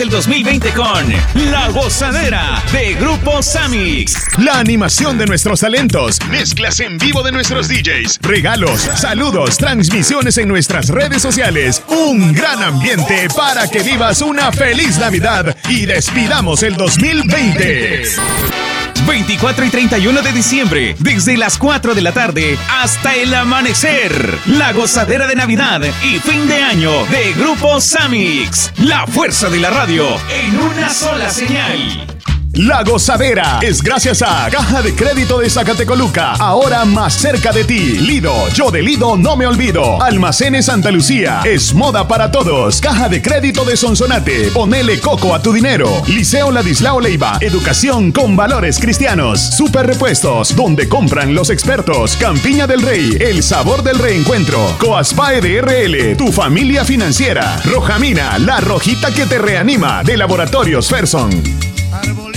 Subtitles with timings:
[0.00, 1.12] El 2020 con
[1.50, 4.14] La Gozadera de Grupo Samix.
[4.38, 10.48] La animación de nuestros talentos, mezclas en vivo de nuestros DJs, regalos, saludos, transmisiones en
[10.48, 11.82] nuestras redes sociales.
[11.88, 18.71] Un gran ambiente para que vivas una feliz Navidad y despidamos el 2020.
[19.06, 24.38] 24 y 31 de diciembre, desde las 4 de la tarde hasta el amanecer.
[24.46, 28.72] La gozadera de Navidad y fin de año de Grupo Samix.
[28.78, 32.06] La fuerza de la radio en una sola señal.
[32.54, 37.96] La gozadera es gracias a Caja de Crédito de Zacatecoluca, ahora más cerca de ti.
[37.98, 40.02] Lido, yo de Lido no me olvido.
[40.02, 42.78] Almacenes Santa Lucía, es moda para todos.
[42.82, 46.02] Caja de Crédito de Sonsonate, ponele coco a tu dinero.
[46.06, 49.40] Liceo Ladislao Leiva, educación con valores cristianos.
[49.40, 52.18] Super repuestos, donde compran los expertos.
[52.18, 54.76] Campiña del Rey, el sabor del reencuentro.
[54.78, 57.62] Coaspae DRL, tu familia financiera.
[57.64, 61.62] Rojamina, la rojita que te reanima, de Laboratorios Ferson.
[62.02, 62.31] Si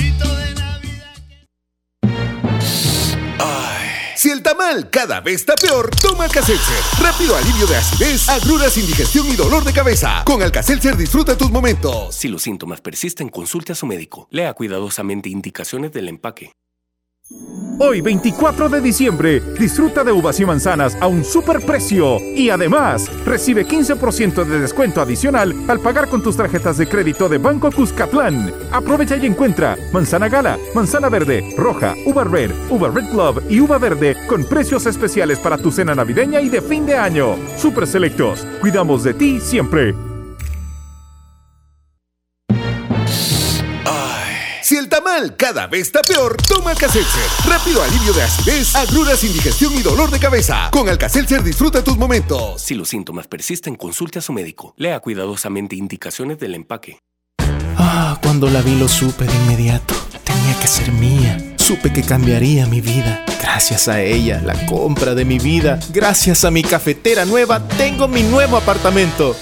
[4.46, 6.84] tamal cada vez está peor, toma Alcacelser.
[7.02, 10.24] Rápido alivio de acidez, agruras, indigestión y dolor de cabeza.
[10.24, 12.14] Con Alcacelser disfruta tus momentos.
[12.14, 14.28] Si los síntomas persisten, consulte a su médico.
[14.30, 16.52] Lea cuidadosamente indicaciones del empaque.
[17.80, 23.68] Hoy 24 de diciembre, disfruta de uvas y manzanas a un superprecio y además recibe
[23.68, 28.54] 15% de descuento adicional al pagar con tus tarjetas de crédito de Banco Cuscatlán.
[28.72, 33.78] Aprovecha y encuentra manzana gala, manzana verde, roja, uva red, uva red club y uva
[33.78, 37.36] verde con precios especiales para tu cena navideña y de fin de año.
[37.58, 40.15] Super selectos, cuidamos de ti siempre.
[45.38, 47.24] Cada vez está peor, toma Alcacelser.
[47.48, 50.70] Rápido alivio de acidez, agruras, indigestión y dolor de cabeza.
[50.72, 52.62] Con Alcacelser disfruta tus momentos.
[52.62, 54.74] Si los síntomas persisten, consulte a su médico.
[54.76, 57.00] Lea cuidadosamente indicaciones del empaque.
[57.78, 59.96] Ah, cuando la vi lo supe de inmediato.
[60.26, 61.56] Tenía que ser mía.
[61.56, 63.24] Supe que cambiaría mi vida.
[63.42, 65.80] Gracias a ella, la compra de mi vida.
[65.94, 69.34] Gracias a mi cafetera nueva, tengo mi nuevo apartamento.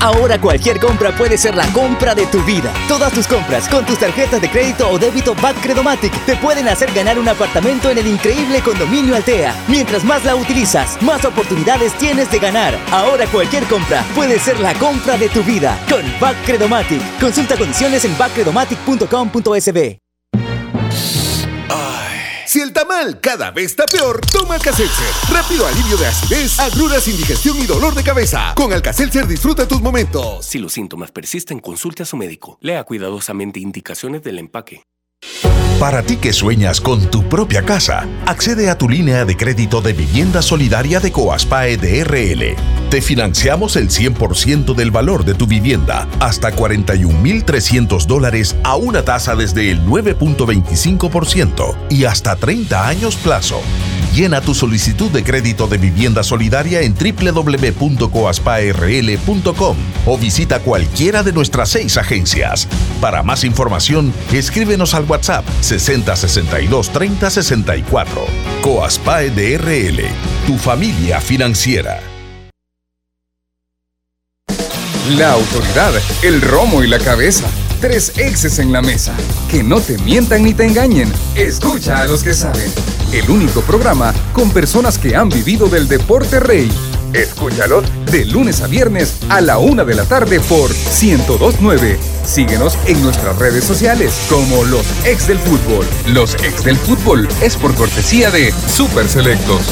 [0.00, 2.72] Ahora cualquier compra puede ser la compra de tu vida.
[2.88, 6.92] Todas tus compras con tus tarjetas de crédito o débito Back Credomatic te pueden hacer
[6.92, 9.54] ganar un apartamento en el increíble condominio Altea.
[9.68, 12.78] Mientras más la utilizas, más oportunidades tienes de ganar.
[12.90, 17.00] Ahora cualquier compra puede ser la compra de tu vida con Back Credomatic.
[17.20, 20.01] Consulta condiciones en backcredomatic.com.sb.
[22.52, 25.08] Si el tamal cada vez está peor, toma Alcacelser.
[25.32, 28.52] Rápido alivio de acidez, agruras, indigestión y dolor de cabeza.
[28.54, 30.44] Con Alcacelser disfruta tus momentos.
[30.44, 32.58] Si los síntomas persisten, consulte a su médico.
[32.60, 34.84] Lea cuidadosamente indicaciones del empaque.
[35.82, 39.92] Para ti que sueñas con tu propia casa, accede a tu línea de crédito de
[39.92, 42.54] vivienda solidaria de Coaspae DRL.
[42.88, 49.34] Te financiamos el 100% del valor de tu vivienda, hasta 41.300 dólares a una tasa
[49.34, 53.60] desde el 9.25% y hasta 30 años plazo.
[54.14, 61.70] Llena tu solicitud de crédito de vivienda solidaria en www.coaspaerl.com o visita cualquiera de nuestras
[61.70, 62.68] seis agencias.
[63.00, 68.26] Para más información, escríbenos al WhatsApp 60 62 30 64.
[68.60, 70.02] Coaspae DRL,
[70.46, 72.00] tu familia financiera.
[75.16, 75.92] La autoridad,
[76.22, 77.48] el romo y la cabeza.
[77.82, 79.12] Tres exes en la mesa.
[79.50, 81.12] Que no te mientan ni te engañen.
[81.34, 82.72] Escucha a los que saben.
[83.12, 86.70] El único programa con personas que han vivido del deporte rey.
[87.12, 91.98] Escúchalos de lunes a viernes a la una de la tarde por 1029.
[92.24, 95.84] Síguenos en nuestras redes sociales como Los Ex del Fútbol.
[96.06, 99.62] Los Ex del Fútbol es por cortesía de Super Selectos.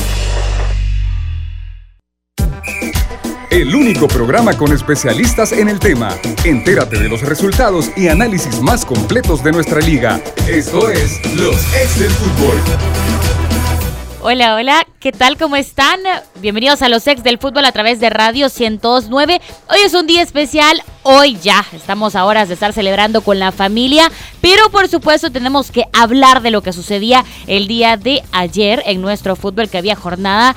[3.61, 6.17] El único programa con especialistas en el tema.
[6.45, 10.19] Entérate de los resultados y análisis más completos de nuestra liga.
[10.49, 12.57] Esto es Los Ex del Fútbol.
[14.23, 15.37] Hola, hola, ¿qué tal?
[15.37, 16.01] ¿Cómo están?
[16.41, 19.43] Bienvenidos a los ex del fútbol a través de Radio 1029.
[19.69, 23.53] Hoy es un día especial, hoy ya estamos a horas de estar celebrando con la
[23.53, 24.11] familia,
[24.41, 29.03] pero por supuesto tenemos que hablar de lo que sucedía el día de ayer en
[29.03, 30.55] nuestro fútbol, que había jornada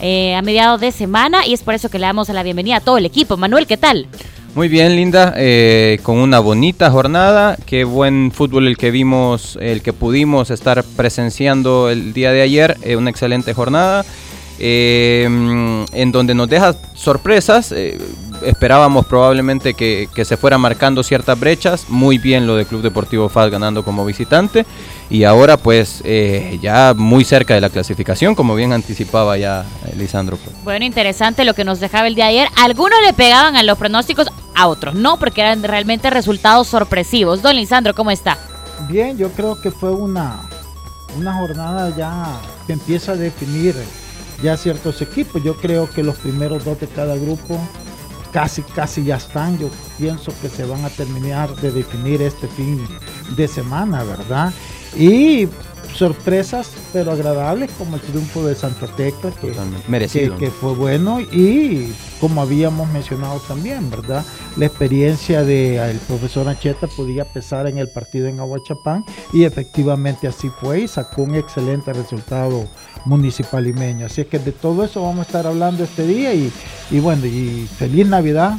[0.00, 2.80] eh, a mediados de semana y es por eso que le damos la bienvenida a
[2.80, 3.36] todo el equipo.
[3.36, 4.06] Manuel, ¿qué tal?
[4.56, 7.58] Muy bien, Linda, eh, con una bonita jornada.
[7.66, 12.76] Qué buen fútbol el que vimos, el que pudimos estar presenciando el día de ayer.
[12.80, 14.06] Eh, una excelente jornada.
[14.58, 15.24] Eh,
[15.92, 17.72] en donde nos deja sorpresas.
[17.72, 17.98] eh,
[18.42, 21.86] esperábamos probablemente que, que se fuera marcando ciertas brechas.
[21.88, 24.66] Muy bien lo de Club Deportivo FAS ganando como visitante.
[25.08, 29.94] Y ahora pues eh, ya muy cerca de la clasificación, como bien anticipaba ya eh,
[29.96, 30.38] Lisandro.
[30.64, 32.48] Bueno, interesante lo que nos dejaba el día de ayer.
[32.56, 37.42] Algunos le pegaban a los pronósticos, a otros no, porque eran realmente resultados sorpresivos.
[37.42, 38.36] Don Lisandro, ¿cómo está?
[38.88, 40.40] Bien, yo creo que fue una,
[41.16, 43.74] una jornada ya que empieza a definir
[44.42, 45.42] ya ciertos equipos.
[45.42, 47.58] Yo creo que los primeros dos de cada grupo
[48.32, 49.58] casi, casi ya están.
[49.58, 52.86] Yo pienso que se van a terminar de definir este fin
[53.36, 54.52] de semana, ¿verdad?
[54.96, 55.48] Y
[55.96, 59.52] sorpresas, pero agradables, como el triunfo de Santa Tecla, que,
[59.88, 60.36] Merecido.
[60.36, 64.24] que, que fue bueno, y como habíamos mencionado también, ¿verdad?
[64.56, 70.50] La experiencia del profesor Ancheta podía pesar en el partido en Aguachapán, y efectivamente así
[70.60, 72.68] fue, y sacó un excelente resultado
[73.04, 74.06] municipal limeño.
[74.06, 76.52] Así es que de todo eso vamos a estar hablando este día, y,
[76.90, 78.58] y bueno, y feliz Navidad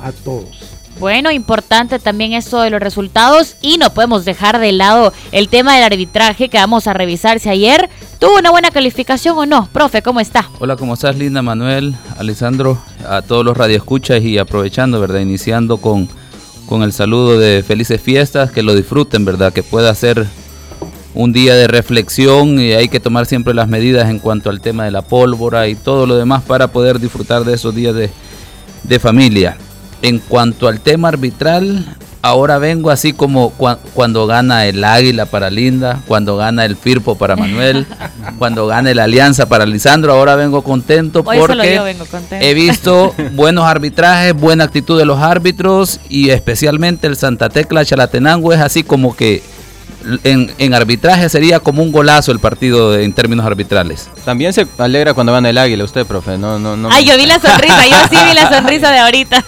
[0.00, 0.79] a todos.
[1.00, 5.74] Bueno, importante también esto de los resultados y no podemos dejar de lado el tema
[5.74, 7.88] del arbitraje que vamos a revisar si ayer
[8.18, 9.66] tuvo una buena calificación o no.
[9.72, 10.50] Profe, ¿cómo está?
[10.58, 12.76] Hola, ¿cómo estás, Linda Manuel, Alessandro,
[13.08, 15.20] a todos los radioescuchas y aprovechando, ¿verdad?
[15.20, 16.06] Iniciando con,
[16.66, 19.54] con el saludo de felices fiestas, que lo disfruten, ¿verdad?
[19.54, 20.26] Que pueda ser
[21.14, 24.84] un día de reflexión y hay que tomar siempre las medidas en cuanto al tema
[24.84, 28.10] de la pólvora y todo lo demás para poder disfrutar de esos días de,
[28.82, 29.56] de familia.
[30.02, 31.84] En cuanto al tema arbitral,
[32.22, 37.16] ahora vengo así como cua- cuando gana el Águila para Linda, cuando gana el Firpo
[37.16, 37.86] para Manuel,
[38.38, 42.40] cuando gana el Alianza para Lisandro, ahora vengo contento Hoy porque yo vengo contenta.
[42.44, 48.52] he visto buenos arbitrajes, buena actitud de los árbitros y especialmente el Santa Tecla Chalatenango
[48.54, 49.42] es así como que
[50.24, 54.08] en, en arbitraje sería como un golazo el partido en términos arbitrales.
[54.24, 56.36] También se alegra cuando gana el águila, usted, profe.
[56.38, 56.88] No, no, no.
[56.90, 59.44] Ay, yo vi la sonrisa, yo sí vi la sonrisa de ahorita.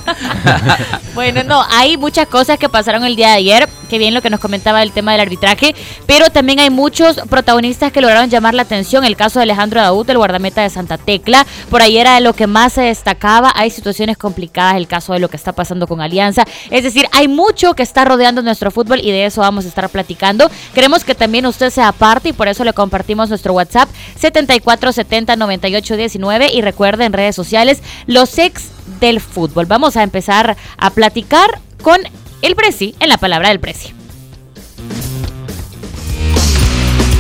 [1.15, 4.31] bueno, no, hay muchas cosas que pasaron el día de ayer, que bien lo que
[4.31, 5.75] nos comentaba el tema del arbitraje,
[6.07, 9.05] pero también hay muchos protagonistas que lograron llamar la atención.
[9.05, 12.47] El caso de Alejandro Daud, el guardameta de Santa Tecla, por ahí era lo que
[12.47, 13.53] más se destacaba.
[13.55, 16.45] Hay situaciones complicadas, el caso de lo que está pasando con Alianza.
[16.71, 19.89] Es decir, hay mucho que está rodeando nuestro fútbol y de eso vamos a estar
[19.89, 20.51] platicando.
[20.75, 26.51] Queremos que también usted sea parte y por eso le compartimos nuestro WhatsApp 7470 9819
[26.53, 28.71] y recuerde en redes sociales los ex
[29.01, 29.67] del fútbol.
[29.67, 31.99] Vamos a empezar a platicar con
[32.43, 33.93] el Presi en la palabra del Presi.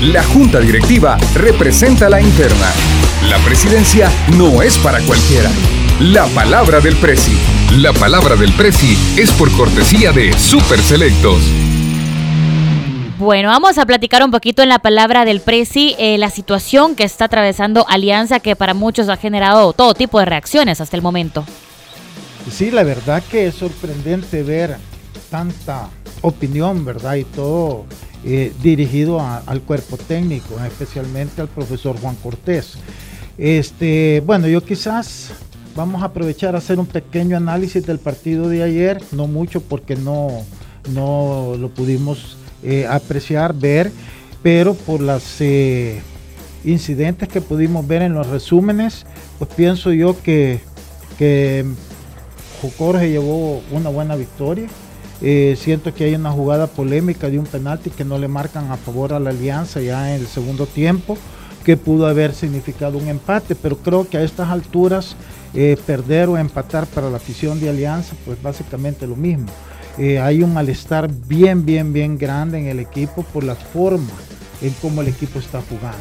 [0.02, 2.72] La Junta Directiva representa la interna.
[3.30, 5.48] La presidencia no es para cualquiera.
[6.00, 7.38] La palabra del Presi.
[7.76, 11.71] La palabra del Presi es por cortesía de Super Selectos.
[13.22, 17.04] Bueno, vamos a platicar un poquito en la palabra del Presi, eh, la situación que
[17.04, 21.44] está atravesando Alianza, que para muchos ha generado todo tipo de reacciones hasta el momento.
[22.50, 24.76] Sí, la verdad que es sorprendente ver
[25.30, 25.88] tanta
[26.20, 27.14] opinión, ¿verdad?
[27.14, 27.84] Y todo
[28.24, 32.74] eh, dirigido al cuerpo técnico, especialmente al profesor Juan Cortés.
[33.38, 35.30] Este, bueno, yo quizás
[35.76, 39.94] vamos a aprovechar a hacer un pequeño análisis del partido de ayer, no mucho porque
[39.94, 40.44] no,
[40.92, 43.90] no lo pudimos eh, apreciar, ver,
[44.42, 46.00] pero por las eh,
[46.64, 49.04] incidentes que pudimos ver en los resúmenes,
[49.38, 50.60] pues pienso yo que,
[51.18, 51.64] que
[53.00, 54.68] llevó una buena victoria.
[55.20, 58.76] Eh, siento que hay una jugada polémica de un penalti que no le marcan a
[58.76, 61.16] favor a la alianza ya en el segundo tiempo,
[61.64, 65.16] que pudo haber significado un empate, pero creo que a estas alturas
[65.86, 69.46] perder o empatar para la afición de alianza, pues básicamente lo mismo.
[69.98, 74.12] Eh, hay un malestar bien, bien, bien grande en el equipo por la forma
[74.62, 75.98] en cómo el equipo está jugando.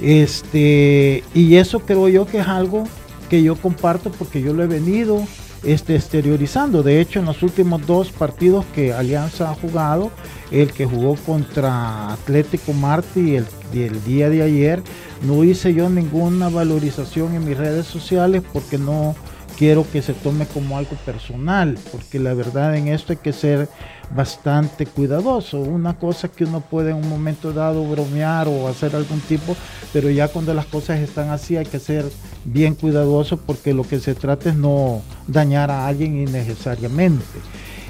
[0.00, 2.84] Este, y eso creo yo que es algo
[3.30, 5.22] que yo comparto porque yo lo he venido
[5.64, 6.82] este, exteriorizando.
[6.82, 10.10] De hecho, en los últimos dos partidos que Alianza ha jugado,
[10.50, 14.82] el que jugó contra Atlético Martí el, el día de ayer,
[15.22, 19.16] no hice yo ninguna valorización en mis redes sociales porque no
[19.56, 23.68] quiero que se tome como algo personal, porque la verdad en esto hay que ser
[24.14, 25.58] bastante cuidadoso.
[25.60, 29.56] Una cosa que uno puede en un momento dado bromear o hacer algún tipo,
[29.92, 32.04] pero ya cuando las cosas están así hay que ser
[32.44, 37.24] bien cuidadoso porque lo que se trata es no dañar a alguien innecesariamente.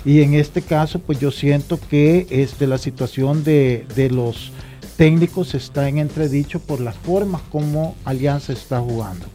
[0.05, 4.53] Y en este caso, pues yo siento que este, la situación de, de los
[4.97, 9.27] técnicos está en entredicho por las formas como Alianza está jugando.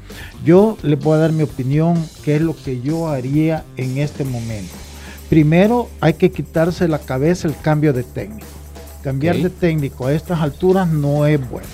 [0.43, 4.23] Yo les voy a dar mi opinión, qué es lo que yo haría en este
[4.23, 4.73] momento.
[5.29, 8.47] Primero hay que quitarse la cabeza el cambio de técnico.
[9.03, 11.67] Cambiar de técnico a estas alturas no es bueno.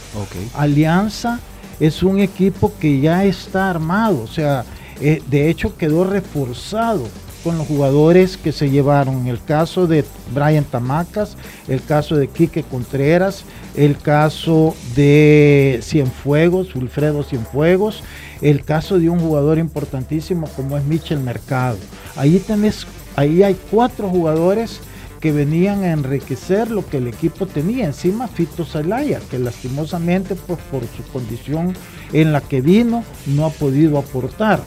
[0.53, 1.39] Alianza
[1.79, 4.63] es un equipo que ya está armado, o sea,
[5.01, 7.07] eh, de hecho quedó reforzado
[7.43, 9.27] con los jugadores que se llevaron.
[9.27, 10.03] El caso de
[10.33, 13.43] Brian Tamacas, el caso de Quique Contreras,
[13.75, 18.03] el caso de Cienfuegos, Wilfredo Cienfuegos,
[18.41, 21.77] el caso de un jugador importantísimo como es Michel Mercado.
[22.15, 24.79] Ahí tenés, ahí hay cuatro jugadores
[25.19, 27.85] que venían a enriquecer lo que el equipo tenía.
[27.85, 31.73] Encima Fito Zelaya, que lastimosamente pues, por su condición
[32.13, 34.61] en la que vino no ha podido aportar.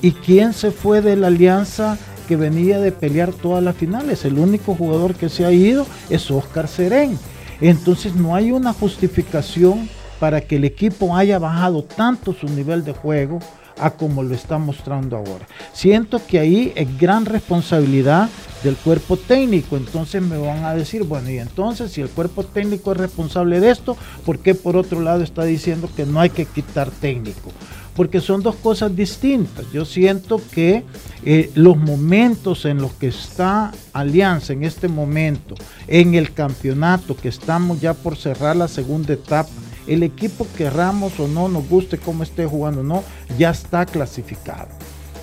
[0.00, 4.24] ¿Y quién se fue de la alianza que venía de pelear todas las finales?
[4.24, 7.18] El único jugador que se ha ido es Oscar Serén.
[7.60, 9.88] Entonces no hay una justificación
[10.18, 13.40] para que el equipo haya bajado tanto su nivel de juego
[13.78, 15.46] a como lo está mostrando ahora.
[15.72, 18.28] Siento que ahí es gran responsabilidad
[18.62, 19.76] del cuerpo técnico.
[19.76, 23.70] Entonces me van a decir, bueno, y entonces si el cuerpo técnico es responsable de
[23.70, 27.50] esto, ¿por qué por otro lado está diciendo que no hay que quitar técnico?
[27.96, 29.70] Porque son dos cosas distintas.
[29.72, 30.84] Yo siento que
[31.24, 35.54] eh, los momentos en los que está Alianza en este momento,
[35.86, 39.50] en el campeonato, que estamos ya por cerrar la segunda etapa,
[39.86, 43.04] el equipo querramos o no, nos guste cómo esté jugando o no,
[43.38, 44.68] ya está clasificado.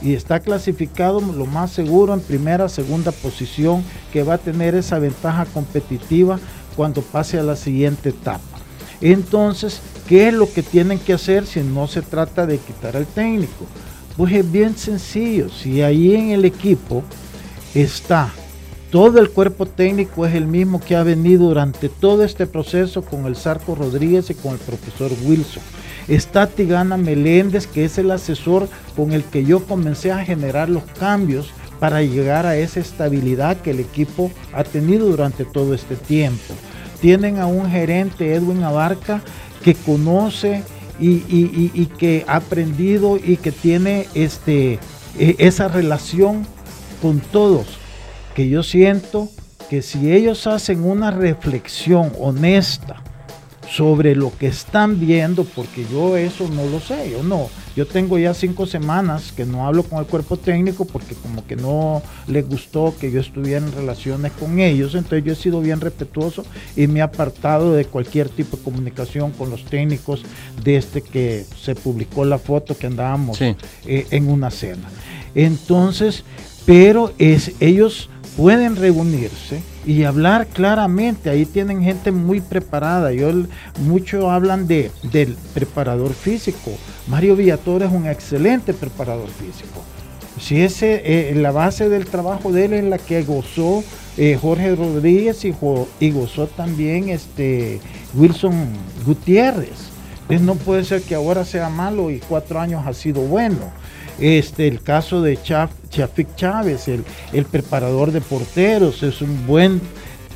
[0.01, 4.97] Y está clasificado lo más seguro en primera, segunda posición, que va a tener esa
[4.97, 6.39] ventaja competitiva
[6.75, 8.50] cuando pase a la siguiente etapa.
[9.01, 13.05] Entonces, ¿qué es lo que tienen que hacer si no se trata de quitar al
[13.05, 13.65] técnico?
[14.15, 17.03] Pues es bien sencillo, si ahí en el equipo
[17.74, 18.31] está
[18.91, 23.25] todo el cuerpo técnico es el mismo que ha venido durante todo este proceso con
[23.25, 25.63] el Sarco Rodríguez y con el profesor Wilson.
[26.10, 28.67] Está Tigana Meléndez, que es el asesor
[28.98, 33.72] con el que yo comencé a generar los cambios para llegar a esa estabilidad que
[33.72, 36.53] el equipo ha tenido durante todo este tiempo.
[37.01, 39.22] Tienen a un gerente, Edwin Abarca,
[39.63, 40.63] que conoce
[41.00, 44.79] y, que ha aprendido y que tiene este,
[45.17, 46.46] e, esa relación
[47.01, 47.65] con todos.
[48.36, 49.29] Que yo siento
[49.70, 53.01] que si ellos hacen una reflexión honesta
[53.70, 58.17] sobre lo que están viendo, porque yo eso no lo sé, yo no, yo tengo
[58.17, 62.47] ya cinco semanas que no hablo con el cuerpo técnico porque como que no les
[62.47, 66.87] gustó que yo estuviera en relaciones con ellos, entonces yo he sido bien respetuoso y
[66.87, 70.23] me he apartado de cualquier tipo de comunicación con los técnicos
[70.63, 74.89] desde que se publicó la foto que andábamos eh, en una cena.
[75.33, 76.23] Entonces,
[76.65, 81.29] pero es, ellos pueden reunirse y hablar claramente.
[81.29, 83.11] Ahí tienen gente muy preparada.
[83.11, 83.31] Yo,
[83.85, 86.71] muchos hablan de, del preparador físico.
[87.07, 89.81] Mario Villator es un excelente preparador físico.
[90.39, 93.83] Si ese, eh, la base del trabajo de él es la que gozó
[94.17, 97.79] eh, Jorge Rodríguez y, gozó también este
[98.15, 98.53] Wilson
[99.05, 99.91] Gutiérrez.
[100.21, 103.71] Entonces no puede ser que ahora sea malo y cuatro años ha sido bueno.
[104.21, 109.81] Este, el caso de Chafik Chávez, el, preparador de porteros, es un buen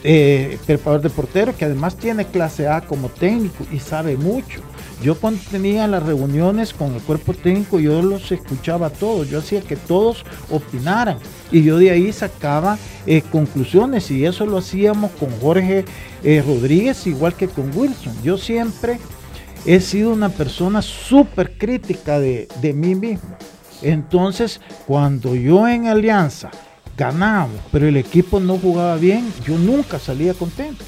[0.04, 4.62] eh, preparador de porteros que además tiene clase A como técnico y sabe mucho.
[5.04, 9.62] Yo cuando tenía las reuniones con el cuerpo técnico, yo los escuchaba todos, yo hacía
[9.62, 11.20] que todos opinaran
[11.52, 15.86] y yo de ahí sacaba eh, conclusiones y eso lo hacíamos con Jorge
[16.24, 18.16] eh, Rodríguez igual que con Wilson.
[18.24, 18.98] Yo siempre
[19.64, 23.38] he sido una persona súper crítica de mí mismo.
[23.82, 26.52] Entonces, cuando yo en Alianza
[26.98, 30.84] ganaba, pero el equipo no jugaba bien, yo nunca salía contento.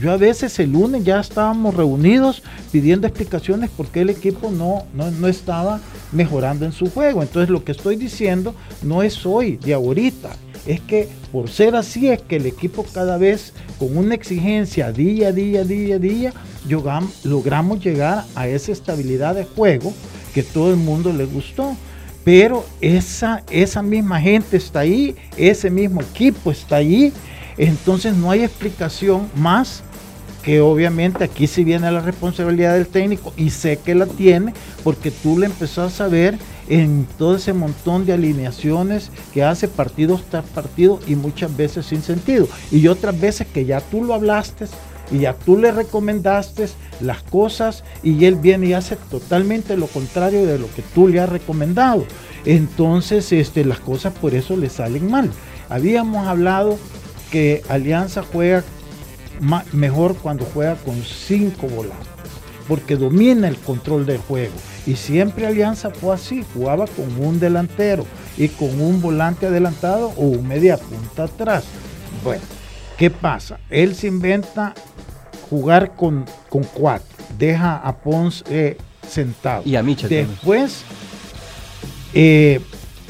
[0.00, 5.28] Yo a veces el lunes ya estábamos reunidos pidiendo explicaciones porque el equipo no, no,
[5.28, 5.80] estaba
[6.10, 7.22] mejorando en su juego.
[7.22, 10.30] Entonces lo que estoy diciendo no es hoy, de ahorita.
[10.66, 15.28] Es que por ser así es que el equipo cada vez con una exigencia día
[15.28, 16.32] a día, día a día,
[17.24, 19.92] logramos llegar a esa estabilidad de juego
[20.34, 21.76] que todo el mundo le gustó
[22.24, 27.12] pero esa, esa misma gente está ahí, ese mismo equipo está ahí,
[27.56, 29.82] entonces no hay explicación más
[30.42, 34.52] que obviamente aquí sí viene la responsabilidad del técnico y sé que la tiene
[34.82, 36.36] porque tú le empezás a ver
[36.68, 42.02] en todo ese montón de alineaciones que hace partidos tras partido y muchas veces sin
[42.02, 42.48] sentido.
[42.70, 44.66] Y otras veces que ya tú lo hablaste,
[45.12, 46.68] y ya tú le recomendaste
[47.00, 51.20] las cosas y él viene y hace totalmente lo contrario de lo que tú le
[51.20, 52.06] has recomendado.
[52.44, 55.30] Entonces este, las cosas por eso le salen mal.
[55.68, 56.78] Habíamos hablado
[57.30, 58.64] que Alianza juega
[59.72, 62.06] mejor cuando juega con cinco volantes,
[62.68, 64.54] porque domina el control del juego.
[64.86, 68.04] Y siempre Alianza fue así, jugaba con un delantero
[68.36, 71.64] y con un volante adelantado o un media punta atrás.
[72.24, 72.42] Bueno,
[72.98, 73.58] ¿qué pasa?
[73.70, 74.74] Él se inventa
[75.52, 77.06] jugar con, con cuatro.
[77.38, 79.62] Deja a Pons eh, sentado.
[79.66, 80.08] Y a Mitchell.
[80.08, 80.82] Después,
[82.14, 82.58] eh,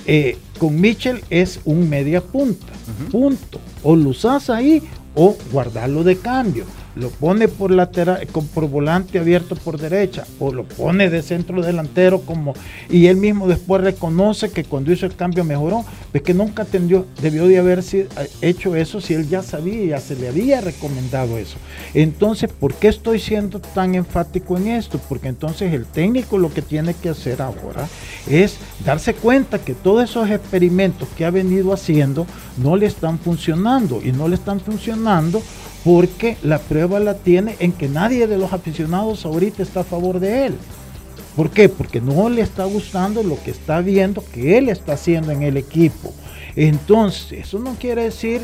[0.06, 2.72] eh, con Mitchell es un media punta.
[3.12, 3.60] Punto.
[3.84, 4.82] O lo usas ahí
[5.14, 6.64] o guardarlo de cambio.
[6.94, 12.20] Lo pone por lateral, por volante abierto por derecha, o lo pone de centro delantero
[12.20, 12.54] como,
[12.90, 17.06] y él mismo después reconoce que cuando hizo el cambio mejoró, es que nunca tendió,
[17.20, 17.82] debió de haber
[18.42, 21.56] hecho eso si él ya sabía, ya se le había recomendado eso.
[21.94, 25.00] Entonces, ¿por qué estoy siendo tan enfático en esto?
[25.08, 27.88] Porque entonces el técnico lo que tiene que hacer ahora
[28.28, 32.26] es darse cuenta que todos esos experimentos que ha venido haciendo
[32.62, 35.42] no le están funcionando y no le están funcionando
[35.84, 40.20] porque la prueba la tiene en que nadie de los aficionados ahorita está a favor
[40.20, 40.54] de él.
[41.36, 41.68] ¿Por qué?
[41.68, 45.56] Porque no le está gustando lo que está viendo que él está haciendo en el
[45.56, 46.12] equipo.
[46.56, 48.42] Entonces, eso no quiere decir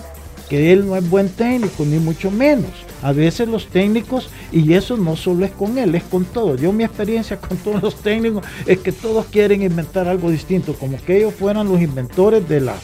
[0.49, 2.71] que él no es buen técnico, ni mucho menos.
[3.03, 6.61] A veces los técnicos, y eso no solo es con él, es con todos.
[6.61, 10.97] Yo mi experiencia con todos los técnicos es que todos quieren inventar algo distinto, como
[10.97, 12.75] que ellos fueran los inventores de la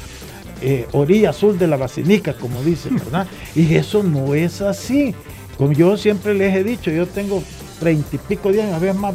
[0.66, 3.26] eh, orilla azul de la basinica, como dicen, ¿verdad?
[3.54, 5.14] Y eso no es así.
[5.58, 7.42] Como yo siempre les he dicho, yo tengo
[7.78, 9.14] treinta y pico de años, a veces más,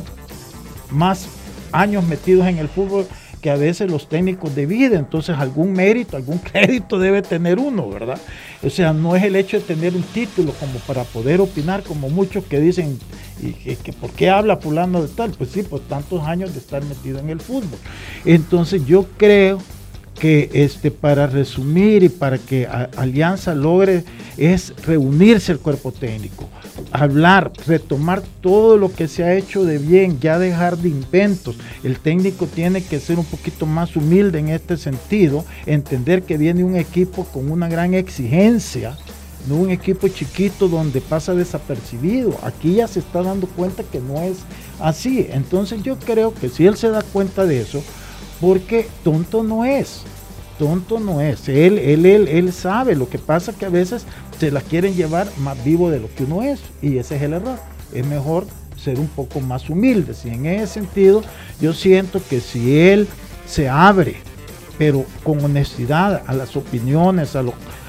[0.91, 1.27] más
[1.71, 3.07] años metidos en el fútbol
[3.41, 7.89] que a veces los técnicos de vida, entonces algún mérito, algún crédito debe tener uno,
[7.89, 8.19] ¿verdad?
[8.61, 12.09] O sea, no es el hecho de tener un título como para poder opinar, como
[12.09, 12.99] muchos que dicen,
[13.41, 15.31] y que, ¿por qué habla fulano de tal?
[15.31, 17.79] Pues sí, por tantos años de estar metido en el fútbol.
[18.23, 19.59] Entonces yo creo
[20.19, 24.03] que este, para resumir y para que Alianza logre
[24.37, 26.49] es reunirse el cuerpo técnico,
[26.91, 31.55] hablar, retomar todo lo que se ha hecho de bien, ya dejar de inventos.
[31.83, 36.63] El técnico tiene que ser un poquito más humilde en este sentido, entender que viene
[36.63, 38.97] un equipo con una gran exigencia,
[39.47, 42.37] no un equipo chiquito donde pasa desapercibido.
[42.43, 44.39] Aquí ya se está dando cuenta que no es
[44.79, 45.27] así.
[45.31, 47.81] Entonces yo creo que si él se da cuenta de eso,
[48.39, 50.03] porque tonto no es.
[50.57, 51.47] Tonto no es.
[51.47, 52.95] Él, él, él, él sabe.
[52.95, 54.05] Lo que pasa que a veces
[54.37, 56.59] se la quieren llevar más vivo de lo que uno es.
[56.81, 57.57] Y ese es el error.
[57.93, 58.45] Es mejor
[58.83, 60.13] ser un poco más humilde.
[60.23, 61.23] Y en ese sentido,
[61.61, 63.07] yo siento que si él
[63.47, 64.17] se abre,
[64.77, 67.43] pero con honestidad a las opiniones, a,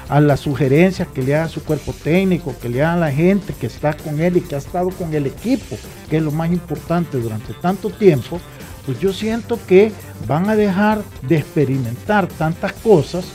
[0.09, 3.67] a las sugerencias que le haga su cuerpo técnico, que le haga la gente que
[3.67, 5.77] está con él y que ha estado con el equipo,
[6.09, 8.39] que es lo más importante durante tanto tiempo,
[8.85, 9.91] pues yo siento que
[10.27, 13.25] van a dejar de experimentar tantas cosas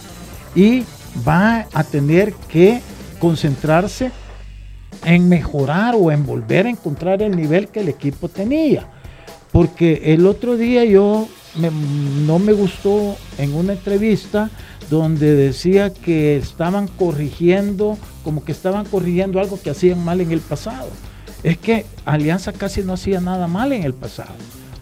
[0.54, 0.85] y
[1.26, 2.80] va a tener que
[3.18, 4.11] concentrarse
[5.04, 8.88] en mejorar o en volver a encontrar el nivel que el equipo tenía.
[9.52, 14.50] Porque el otro día yo no me gustó en una entrevista
[14.90, 20.40] donde decía que estaban corrigiendo, como que estaban corrigiendo algo que hacían mal en el
[20.40, 20.88] pasado.
[21.42, 24.35] Es que Alianza casi no hacía nada mal en el pasado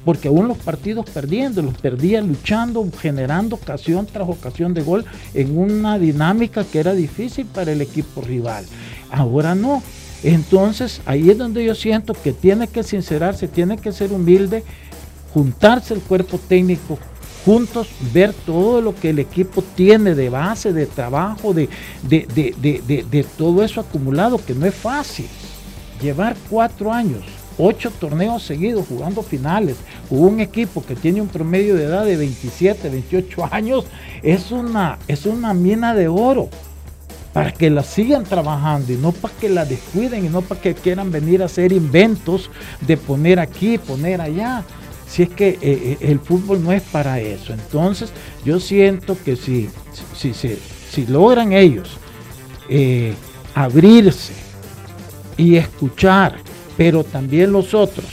[0.04, 5.56] porque aún los partidos perdiendo, los perdía luchando, generando ocasión tras ocasión de gol en
[5.56, 8.66] una dinámica que era difícil para el equipo rival.
[9.10, 9.82] Ahora no.
[10.22, 14.62] Entonces ahí es donde yo siento que tiene que sincerarse, tiene que ser humilde,
[15.32, 16.98] juntarse el cuerpo técnico
[17.44, 21.68] juntos, ver todo lo que el equipo tiene de base, de trabajo, de,
[22.02, 25.26] de, de, de todo eso acumulado, que no es fácil.
[26.00, 27.22] Llevar cuatro años
[27.58, 29.76] ocho torneos seguidos jugando finales,
[30.10, 33.84] hubo un equipo que tiene un promedio de edad de 27, 28 años,
[34.22, 36.48] es una, es una mina de oro
[37.34, 40.74] para que la sigan trabajando y no para que la descuiden y no para que
[40.74, 42.48] quieran venir a hacer inventos
[42.80, 44.62] de poner aquí, poner allá.
[45.08, 47.52] Si es que eh, eh, el fútbol no es para eso.
[47.52, 48.12] Entonces
[48.44, 49.68] yo siento que si,
[50.16, 50.56] si, si,
[50.90, 51.98] si logran ellos
[52.68, 53.14] eh,
[53.54, 54.32] abrirse
[55.36, 56.36] y escuchar
[56.76, 58.06] pero también los otros,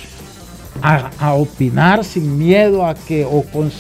[0.82, 3.72] a, opinar sin miedo a que, o con,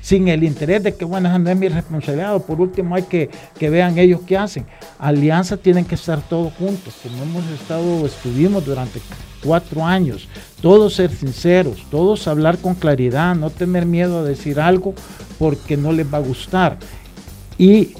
[0.00, 3.30] sin el interés de que, bueno, no es mi responsabilidad, o por último hay que,
[3.58, 4.66] que vean ellos qué hacen.
[4.98, 9.00] Alianza tienen que estar todos juntos, como hemos estado, estuvimos durante
[9.42, 10.28] cuatro años,
[10.60, 14.94] todos ser sinceros, todos hablar con claridad, no tener miedo a decir algo
[15.38, 16.78] porque no les va a gustar.
[17.56, 17.94] Y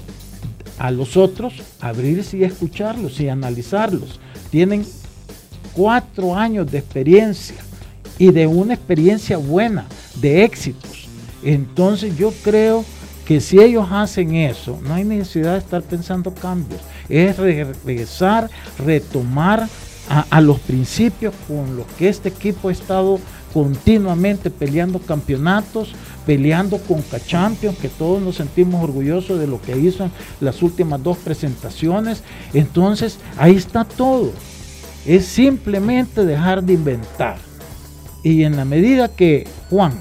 [0.78, 4.20] a los otros abrirse y escucharlos y analizarlos.
[4.50, 4.84] Tienen
[5.74, 7.56] cuatro años de experiencia
[8.18, 11.08] y de una experiencia buena, de éxitos.
[11.42, 12.84] Entonces yo creo
[13.24, 16.80] que si ellos hacen eso, no hay necesidad de estar pensando cambios.
[17.08, 19.68] Es regresar, retomar
[20.08, 23.18] a, los principios con los que este equipo ha estado
[23.54, 25.94] continuamente peleando campeonatos,
[26.26, 31.02] peleando con Champions, que todos nos sentimos orgullosos de lo que hizo en las últimas
[31.02, 32.22] dos presentaciones.
[32.52, 34.32] Entonces, ahí está todo
[35.06, 37.36] es simplemente dejar de inventar.
[38.22, 39.92] Y en la medida que Juan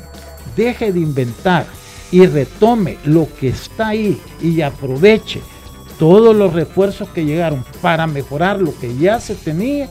[0.56, 1.66] deje de inventar
[2.12, 5.42] y retome lo que está ahí y aproveche
[5.98, 9.90] todos los refuerzos que llegaron para mejorar lo que ya se tenía,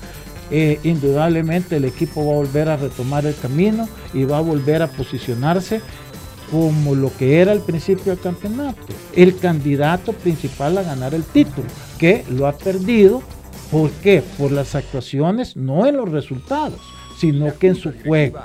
[0.50, 4.82] eh, indudablemente el equipo va a volver a retomar el camino y va a volver
[4.82, 5.80] a posicionarse
[6.50, 11.66] como lo que era al principio del campeonato, el candidato principal a ganar el título,
[11.98, 13.22] que lo ha perdido.
[13.72, 14.22] ¿Por qué?
[14.36, 16.78] Por las actuaciones, no en los resultados,
[17.18, 18.40] sino que en su juego.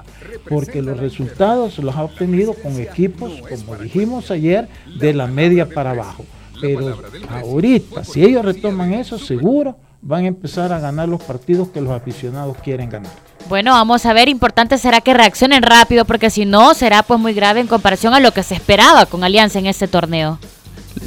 [0.47, 4.69] Porque los resultados los ha obtenido con equipos, como dijimos ayer,
[5.01, 6.23] de la media para abajo.
[6.61, 6.97] Pero
[7.29, 11.91] ahorita, si ellos retoman eso, seguro van a empezar a ganar los partidos que los
[11.91, 13.11] aficionados quieren ganar.
[13.49, 17.33] Bueno, vamos a ver, importante será que reaccionen rápido porque si no será pues muy
[17.33, 20.39] grave en comparación a lo que se esperaba con Alianza en este torneo.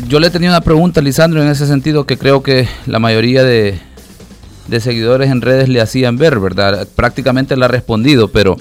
[0.06, 3.42] Yo le tenía una pregunta a Lisandro en ese sentido que creo que la mayoría
[3.44, 3.78] de,
[4.78, 6.86] seguidores en redes le hacían ver, ¿verdad?
[6.94, 8.56] Prácticamente la ha respondido, pero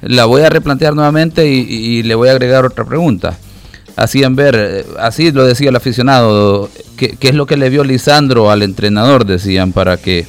[0.00, 3.36] la voy a replantear nuevamente y, le voy a agregar otra pregunta.
[3.96, 7.82] Hacían ver, eh, así lo decía el aficionado, ¿qué, ¿qué, es lo que le vio
[7.82, 9.26] Lisandro al entrenador?
[9.26, 10.26] Decían, para que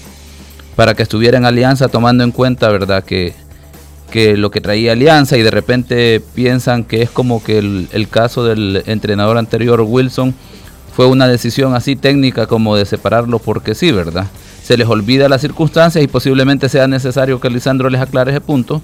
[0.78, 3.04] para que estuviera en Alianza tomando en cuenta, ¿verdad?
[3.04, 3.34] Que,
[4.12, 8.46] que lo que traía Alianza y de repente piensan que es como que el, caso
[8.46, 10.36] del entrenador anterior, Wilson,
[10.96, 14.28] fue una decisión así técnica como de separarlo porque sí, ¿verdad?
[14.67, 18.82] Se les olvida las circunstancias y posiblemente sea necesario que Lisandro les aclare ese punto.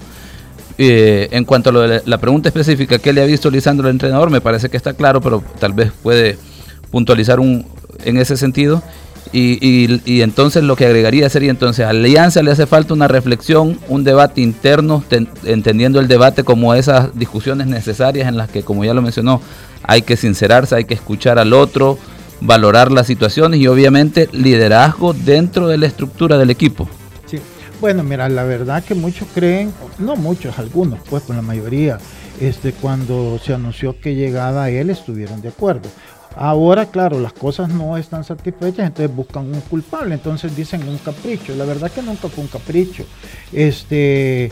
[0.78, 3.92] Eh, en cuanto a lo de la pregunta específica, ¿qué le ha visto Lisandro el
[3.92, 4.30] entrenador?
[4.30, 6.38] Me parece que está claro, pero tal vez puede
[6.90, 7.66] puntualizar un,
[8.02, 8.82] en ese sentido.
[9.30, 14.04] Y, entonces lo que agregaría sería entonces a Alianza le hace falta una reflexión, un
[14.04, 15.04] debate interno,
[15.44, 19.42] entendiendo el debate como esas discusiones necesarias en las que, como ya lo mencionó,
[19.82, 21.98] hay que sincerarse, hay que escuchar al otro,
[22.44, 26.88] valorar las situaciones y obviamente liderazgo dentro de la estructura del equipo.
[27.26, 27.40] Sí,
[27.80, 31.98] bueno, mira, la verdad que muchos creen, no muchos, algunos, pues con la mayoría,
[32.40, 35.88] este, cuando se anunció que llegaba él estuvieron de acuerdo.
[36.36, 41.54] Ahora, claro, las cosas no están satisfechas, entonces buscan un culpable, entonces dicen un capricho.
[41.54, 43.04] La verdad que nunca fue un capricho.
[43.52, 44.50] Este,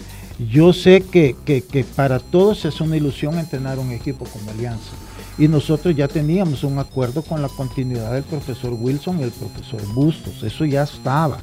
[0.48, 4.92] yo sé que, para todos es una ilusión entrenar un equipo como Alianza.
[5.38, 9.80] Y nosotros ya teníamos un acuerdo con la continuidad del profesor Wilson y el profesor
[9.94, 11.38] Bustos, eso ya estaba.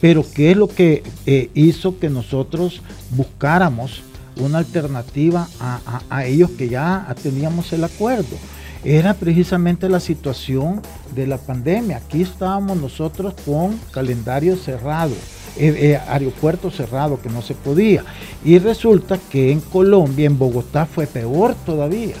[0.00, 2.80] Pero ¿qué es lo que eh, hizo que nosotros
[3.10, 4.02] buscáramos
[4.36, 5.46] una alternativa
[6.10, 8.36] a ellos que ya teníamos el acuerdo?
[8.84, 10.82] era precisamente la situación
[11.14, 11.96] de la pandemia.
[11.96, 15.12] Aquí estábamos nosotros con calendario cerrado,
[15.56, 18.04] eh, eh, aeropuerto cerrado, que no se podía.
[18.44, 22.14] Y resulta que en Colombia, en Bogotá, fue peor todavía.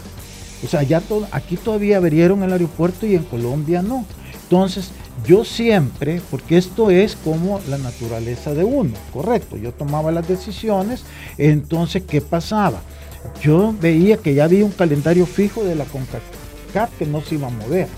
[0.64, 4.04] O sea, ya aquí todavía abrieron el aeropuerto y en Colombia no.
[4.44, 4.90] Entonces,
[5.26, 11.04] yo siempre, porque esto es como la naturaleza de uno, correcto, yo tomaba las decisiones,
[11.38, 12.80] entonces, ¿qué pasaba?
[13.42, 17.46] Yo veía que ya había un calendario fijo de la CONCACAF que no se iba
[17.46, 17.88] a mover.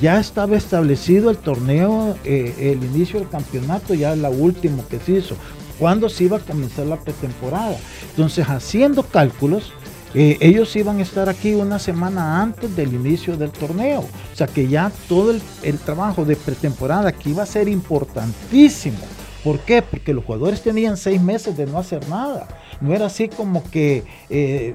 [0.00, 5.12] Ya estaba establecido el torneo, eh, el inicio del campeonato, ya la última que se
[5.12, 5.36] hizo.
[5.78, 7.76] cuando se iba a comenzar la pretemporada?
[8.10, 9.72] Entonces, haciendo cálculos,
[10.16, 14.00] ellos iban a estar aquí una semana antes del inicio del torneo.
[14.00, 15.30] O sea que ya todo
[15.62, 18.98] el, trabajo de pretemporada que iba a ser importantísimo.
[19.44, 19.82] ¿Por qué?
[19.82, 22.48] Porque los jugadores tenían seis meses de no hacer nada.
[22.80, 24.74] No era así como que eh,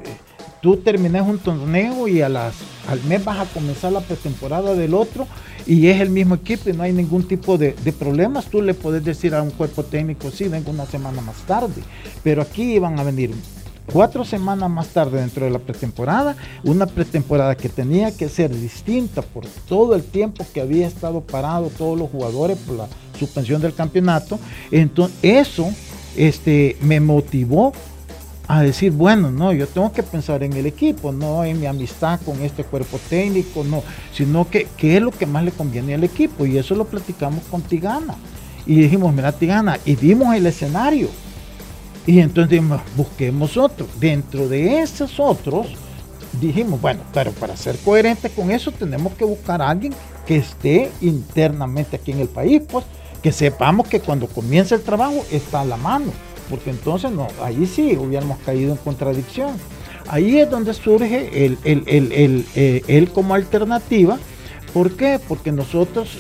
[0.62, 2.54] tú terminas un torneo y al
[3.08, 5.28] mes vas a comenzar la pretemporada del otro
[5.66, 9.04] y es el mismo equipo y no hay ningún tipo de, problemas, tú le puedes
[9.04, 11.82] decir a un cuerpo técnico, sí, vengo una semana más tarde,
[12.24, 13.32] pero aquí iban a venir
[13.92, 19.22] cuatro semanas más tarde dentro de la pretemporada, una pretemporada que tenía que ser distinta
[19.22, 23.74] por todo el tiempo que había estado parado todos los jugadores por la suspensión del
[23.74, 24.40] campeonato,
[24.72, 25.70] entonces eso
[26.16, 27.74] este, me motivó
[28.48, 32.20] a decir, bueno, no, yo tengo que pensar en el equipo, no en mi amistad
[32.26, 33.82] con este cuerpo técnico, no,
[34.14, 36.46] sino que qué es lo que más le conviene al equipo.
[36.46, 38.16] Y eso lo platicamos con Tigana.
[38.66, 41.08] Y dijimos, mira Tigana, y vimos el escenario.
[42.06, 43.88] Y entonces dijimos, busquemos otro.
[44.00, 45.68] Dentro de esos otros,
[46.40, 49.94] dijimos, bueno, pero para ser coherentes con eso tenemos que buscar a alguien
[50.26, 52.86] que esté internamente aquí en el país, pues
[53.22, 56.12] que sepamos que cuando comience el trabajo está a la mano
[56.52, 59.56] porque entonces no, ahí sí hubiéramos caído en contradicción.
[60.08, 64.20] Ahí es donde surge el, el, eh, como alternativa.
[64.74, 65.20] ¿Por qué?
[65.26, 66.18] Porque nosotros,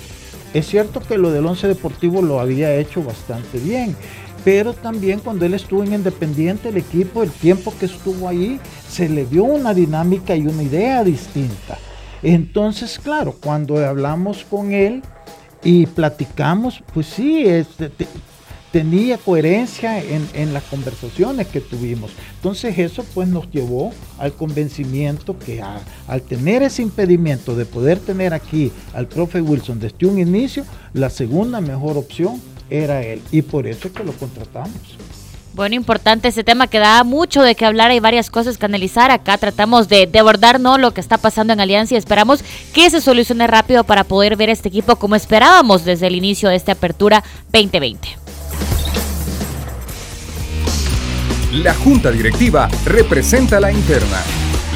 [0.54, 3.96] es cierto que lo del once deportivo lo había hecho bastante bien,
[4.44, 9.08] pero también cuando él estuvo en Independiente, el equipo, el tiempo que estuvo ahí, se
[9.08, 11.78] le dio una dinámica y una idea distinta.
[12.24, 15.02] Entonces, claro, cuando hablamos con él
[15.64, 17.92] y platicamos, pues sí, este,
[18.72, 22.12] tenía coherencia en, las conversaciones que tuvimos.
[22.36, 28.34] Entonces eso pues nos llevó al convencimiento que al tener ese impedimento de poder tener
[28.34, 33.22] aquí al profe Wilson desde un inicio, la segunda mejor opción era él.
[33.32, 34.72] Y por eso es que lo contratamos.
[35.54, 39.12] Bueno, importante ese tema que da mucho de qué hablar, hay varias cosas que analizar.
[39.12, 40.78] Acá tratamos de, abordar ¿no?
[40.78, 42.42] lo que está pasando en Alianza y esperamos
[42.74, 46.56] que se solucione rápido para poder ver este equipo como esperábamos desde el inicio de
[46.56, 48.08] esta apertura 2020.
[51.52, 54.22] La Junta Directiva representa la interna.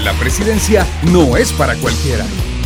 [0.04, 2.26] La presidencia no es para cualquiera.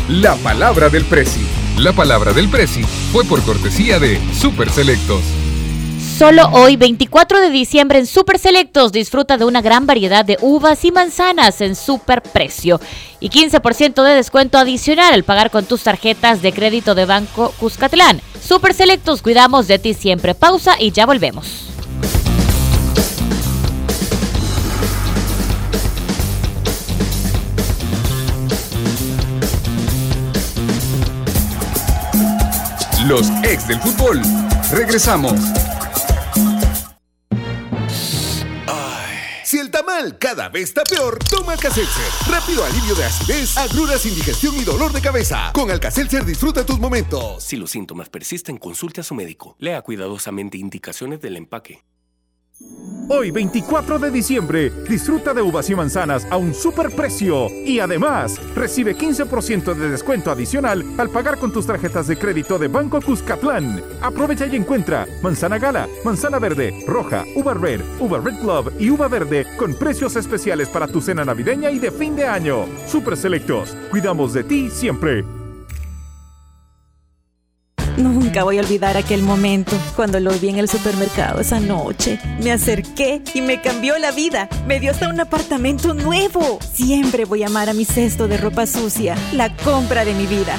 [0.10, 1.46] La palabra del Presi.
[1.78, 5.22] La palabra del Presi fue por cortesía de Super Selectos.
[6.18, 10.84] Solo hoy, 24 de diciembre, en Super Selectos disfruta de una gran variedad de uvas
[10.84, 12.82] y manzanas en super precio
[13.20, 18.20] y 15% de descuento adicional al pagar con tus tarjetas de crédito de Banco Cuscatlán.
[18.44, 20.34] Super Selectos, cuidamos de ti siempre.
[20.34, 21.70] Pausa y ya volvemos.
[33.10, 34.22] Los ex del fútbol.
[34.72, 35.34] Regresamos.
[39.44, 42.06] Si el tamal cada vez está peor, toma Alcacelser.
[42.30, 45.52] Rápido alivio de acidez, agruras, indigestión y dolor de cabeza.
[45.56, 47.44] Con Alcacelser disfruta tus momentos.
[47.44, 49.56] Si los síntomas persisten, consulte a su médico.
[49.58, 51.84] Lea cuidadosamente indicaciones del empaque.
[53.12, 58.40] Hoy 24 de diciembre, disfruta de uvas y manzanas a un super precio y además
[58.54, 63.82] recibe 15% de descuento adicional al pagar con tus tarjetas de crédito de Banco Cuscatlán.
[64.04, 69.08] Aprovecha y encuentra manzana gala, manzana verde, roja, uva red, uva red club y uva
[69.08, 72.68] verde con precios especiales para tu cena navideña y de fin de año.
[72.86, 75.39] Super selectos, cuidamos de ti siempre.
[78.00, 82.18] Nunca voy a olvidar aquel momento cuando lo vi en el supermercado esa noche.
[82.42, 84.48] Me acerqué y me cambió la vida.
[84.66, 86.60] Me dio hasta un apartamento nuevo.
[86.74, 90.58] Siempre voy a amar a mi cesto de ropa sucia, la compra de mi vida.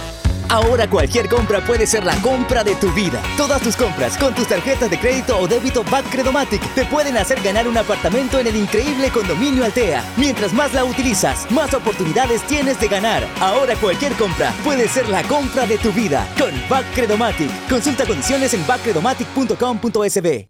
[0.51, 3.23] Ahora cualquier compra puede ser la compra de tu vida.
[3.37, 7.69] Todas tus compras con tus tarjetas de crédito o débito Credomatic te pueden hacer ganar
[7.69, 10.05] un apartamento en el increíble condominio Altea.
[10.17, 13.25] Mientras más la utilizas, más oportunidades tienes de ganar.
[13.41, 16.51] Ahora cualquier compra puede ser la compra de tu vida con
[16.97, 17.51] Credomatic.
[17.69, 20.49] Consulta condiciones en backcredomatic.com.sb.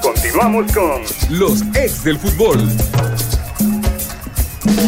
[0.00, 2.70] Continuamos con los ex del fútbol.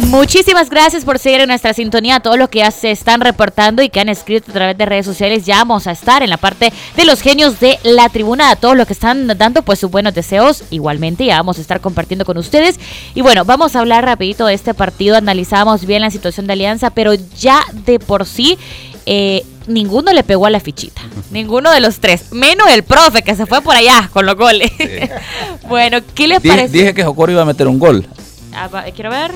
[0.07, 3.89] Muchísimas gracias por seguir en nuestra sintonía, todos los que ya se están reportando y
[3.89, 5.45] que han escrito a través de redes sociales.
[5.45, 8.75] Ya vamos a estar en la parte de los genios de la tribuna, a todos
[8.75, 10.63] los que están dando pues sus buenos deseos.
[10.71, 12.79] Igualmente ya vamos a estar compartiendo con ustedes.
[13.13, 15.15] Y bueno, vamos a hablar rapidito de este partido.
[15.15, 18.57] Analizamos bien la situación de Alianza, pero ya de por sí
[19.05, 21.01] eh, ninguno le pegó a la fichita.
[21.31, 22.31] Ninguno de los tres.
[22.31, 24.71] Menos el profe que se fue por allá con los goles.
[25.67, 26.69] bueno, ¿qué les parece?
[26.69, 28.07] Dije que Jocoro iba a meter un gol.
[28.53, 29.31] Ah, quiero ver.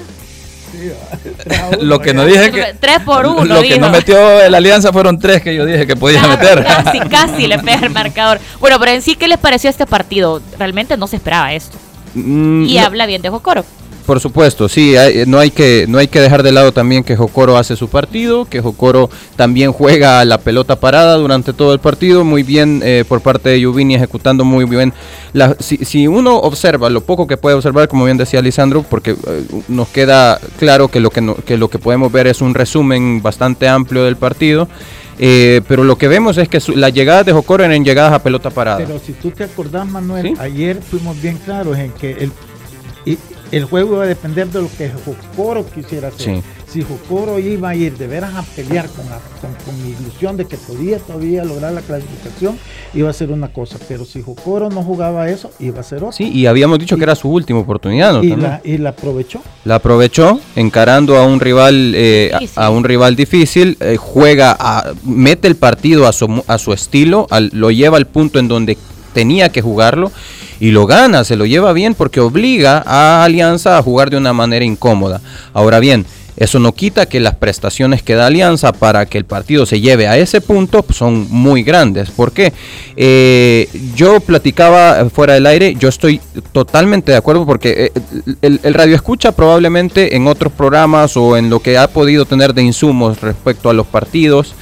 [1.81, 2.75] Lo que no dije que.
[2.79, 3.45] Tres por uno.
[3.45, 6.63] Lo que no metió la alianza fueron tres que yo dije que podía meter.
[6.63, 8.39] Casi, casi le pega el marcador.
[8.59, 10.41] Bueno, pero en sí, ¿qué les pareció este partido?
[10.57, 11.77] Realmente no se esperaba esto.
[12.13, 13.63] Mm, y habla bien de Jocoro.
[14.05, 14.95] Por supuesto, sí,
[15.27, 18.45] no, hay que, no hay que dejar de lado también que Jocoro hace su partido,
[18.45, 23.21] que Jocoro también juega la pelota parada durante todo el partido, muy bien eh, por
[23.21, 24.93] parte de Yuvini ejecutando muy bien.
[25.33, 29.45] La, si, uno observa lo poco que puede observar, como bien decía Lisandro, porque eh,
[29.67, 33.67] nos queda claro que lo que, que lo que podemos ver es un resumen bastante
[33.67, 34.67] amplio del partido.
[35.23, 38.49] Eh, pero lo que vemos es que las llegadas de Jocoro eran llegadas a pelota
[38.49, 38.79] parada.
[38.79, 42.31] Pero si tú te acordás, Manuel, ayer fuimos bien claros en que el,
[43.51, 46.41] el juego va a depender de lo que Jocoro quisiera hacer.
[46.67, 50.55] Si Jocoro iba a ir de veras a pelear con, con, mi ilusión de que
[50.55, 52.57] podía todavía lograr la clasificación,
[52.93, 53.77] iba a ser una cosa.
[53.89, 56.13] Pero si Jocoro no jugaba eso, iba a ser otra.
[56.13, 58.23] Sí, y habíamos dicho que era su última oportunidad, ¿no?
[58.23, 59.41] Y, la, y la, aprovechó.
[59.65, 65.49] La aprovechó encarando a un rival, eh, a, un rival difícil, eh, juega, a, mete
[65.49, 68.77] el partido a su, a su estilo, lo lleva al punto en donde
[69.13, 70.09] tenía que jugarlo
[70.61, 74.31] y lo gana, se lo lleva bien porque obliga a Alianza a jugar de una
[74.31, 75.19] manera incómoda.
[75.53, 76.05] Ahora bien,
[76.37, 80.07] eso no quita que las prestaciones que da Alianza para que el partido se lleve
[80.07, 82.11] a ese punto son muy grandes.
[82.11, 82.53] ¿Por qué?
[82.95, 86.21] Eh, yo platicaba fuera del aire, yo estoy
[86.51, 88.01] totalmente de acuerdo porque eh,
[88.43, 92.53] el, el, radio escucha probablemente en otros programas o en lo que ha podido tener
[92.53, 94.53] de insumos respecto a los partidos.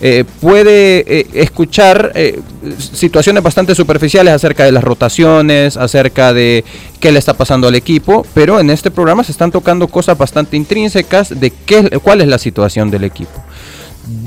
[0.00, 2.38] Eh, puede eh, escuchar eh,
[2.78, 6.64] situaciones bastante superficiales acerca de las rotaciones, acerca de
[7.00, 10.56] qué le está pasando al equipo, pero en este programa se están tocando cosas bastante
[10.56, 13.42] intrínsecas de qué, cuál es la situación del equipo.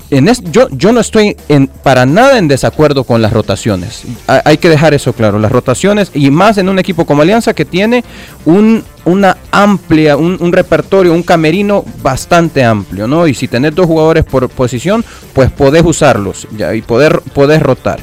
[0.10, 4.04] En es, yo, yo no estoy en, para nada en desacuerdo con las rotaciones.
[4.28, 5.40] Ha- hay que dejar eso claro.
[5.40, 8.04] Las rotaciones, y más en un equipo como Alianza que tiene
[8.46, 13.28] un, una amplia, un, un repertorio, un camerino bastante amplio, ¿no?
[13.28, 18.00] Y si tenés dos jugadores por posición, pues podés usarlos ya, y poder, podés rotar.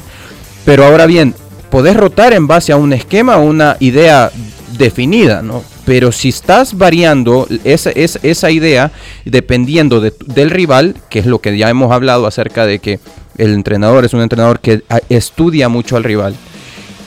[0.65, 1.33] Pero ahora bien,
[1.69, 4.31] podés rotar en base a un esquema, una idea
[4.77, 5.63] definida, ¿no?
[5.87, 8.91] Pero si estás variando esa, esa, esa idea
[9.23, 12.99] dependiendo de- del rival, que es lo que ya hemos hablado acerca de que
[13.37, 16.35] el entrenador es un entrenador que estudia mucho al rival.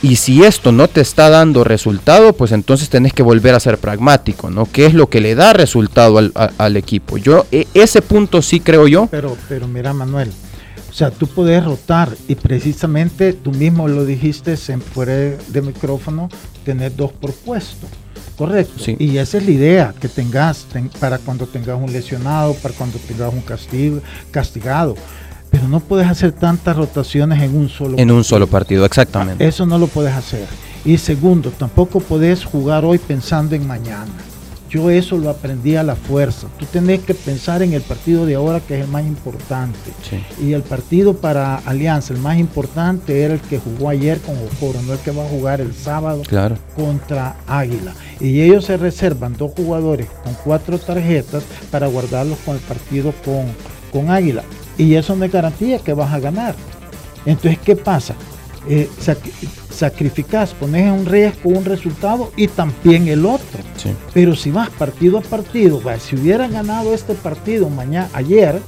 [0.01, 3.77] Y si esto no te está dando resultado, pues entonces tenés que volver a ser
[3.77, 4.65] pragmático, ¿no?
[4.65, 7.17] ¿Qué es lo que le da resultado al, al equipo?
[7.17, 9.07] Yo, e- ese punto sí creo yo.
[9.11, 10.31] Pero, pero mira, Manuel,
[10.89, 16.29] o sea, tú puedes rotar y precisamente tú mismo lo dijiste en fuera de micrófono,
[16.65, 17.85] tener dos por puesto.
[18.37, 18.83] Correcto.
[18.83, 18.95] Sí.
[18.99, 22.97] Y esa es la idea, que tengas ten- para cuando tengas un lesionado, para cuando
[22.99, 24.95] tengas un castigo, castigado.
[25.49, 29.45] Pero no puedes hacer tantas rotaciones en un solo En un solo partido, exactamente.
[29.45, 30.47] Eso no lo puedes hacer.
[30.85, 34.07] Y segundo, tampoco puedes jugar hoy pensando en mañana.
[34.71, 36.47] Yo eso lo aprendí a la fuerza.
[36.57, 39.77] Tú tenés que pensar en el partido de ahora que es el más importante.
[40.41, 44.81] Y el partido para Alianza, el más importante era el que jugó ayer con Ojoro,
[44.83, 46.55] no el que va a jugar el sábado Claro.
[46.73, 47.93] contra Águila.
[48.21, 53.47] Y ellos se reservan dos jugadores con cuatro tarjetas para guardarlos con el partido con,
[53.91, 54.43] con Águila.
[54.77, 56.55] Y eso es garantía que vas a ganar.
[57.25, 58.15] Entonces, ¿qué pasa?
[58.69, 59.17] Eh, sac-
[59.71, 63.59] sacrificás, pones en un riesgo un resultado y también el otro.
[63.77, 63.89] Sí.
[64.13, 68.61] Pero si vas partido a partido, va, si hubieran ganado este partido mañana, ayer,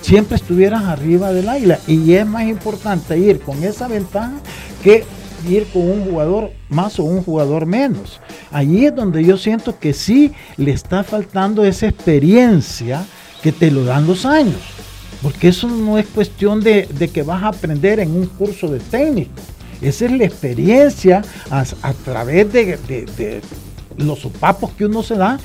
[0.00, 1.78] siempre estuvieras arriba del águila.
[1.86, 4.34] Y es más importante ir con esa ventaja
[4.82, 5.04] que
[5.48, 8.20] ir con un jugador más o un jugador menos.
[8.50, 13.04] Allí es donde yo siento que sí le está faltando esa experiencia
[13.42, 14.60] que te lo dan los años.
[15.22, 18.80] Porque eso no es cuestión de, de que vas a aprender en un curso de
[18.80, 19.40] técnico.
[19.80, 23.40] Esa es la experiencia a, a través de, de- de
[23.96, 25.38] los sopapos que uno se da.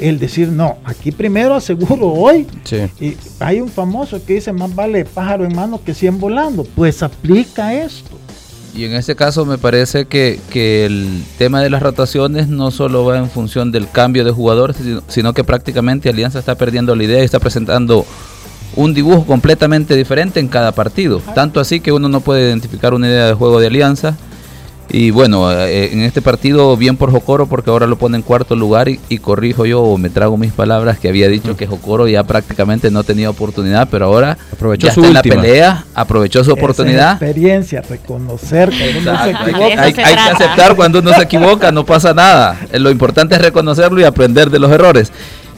[0.00, 2.46] El decir, no, aquí primero aseguro hoy.
[2.64, 2.78] Sí.
[2.98, 6.64] Y hay un famoso que dice, más vale pájaro en mano que 100 volando.
[6.64, 8.18] Pues aplica esto.
[8.74, 13.04] Y en este caso me parece que, que el tema de las rotaciones no solo
[13.04, 17.04] va en función del cambio de jugadores, sino, sino que prácticamente Alianza está perdiendo la
[17.04, 18.06] idea y está presentando
[18.76, 21.20] un dibujo completamente diferente en cada partido.
[21.34, 24.16] Tanto así que uno no puede identificar una idea de juego de Alianza.
[24.94, 28.56] Y bueno, eh, en este partido bien por Jocoro porque ahora lo pone en cuarto
[28.56, 32.08] lugar y, y corrijo yo o me trago mis palabras que había dicho que Jocoro
[32.08, 36.40] ya prácticamente no tenía oportunidad, pero ahora Aprovechó ya su está en la pelea, aprovechó
[36.44, 37.12] su Esa oportunidad.
[37.12, 39.64] experiencia, reconocer que uno se hay, equivoca.
[39.64, 42.60] hay- hay que aceptar cuando uno se equivoca, no pasa nada.
[42.70, 45.10] Eh, Lo importante es reconocerlo y aprender de los errores.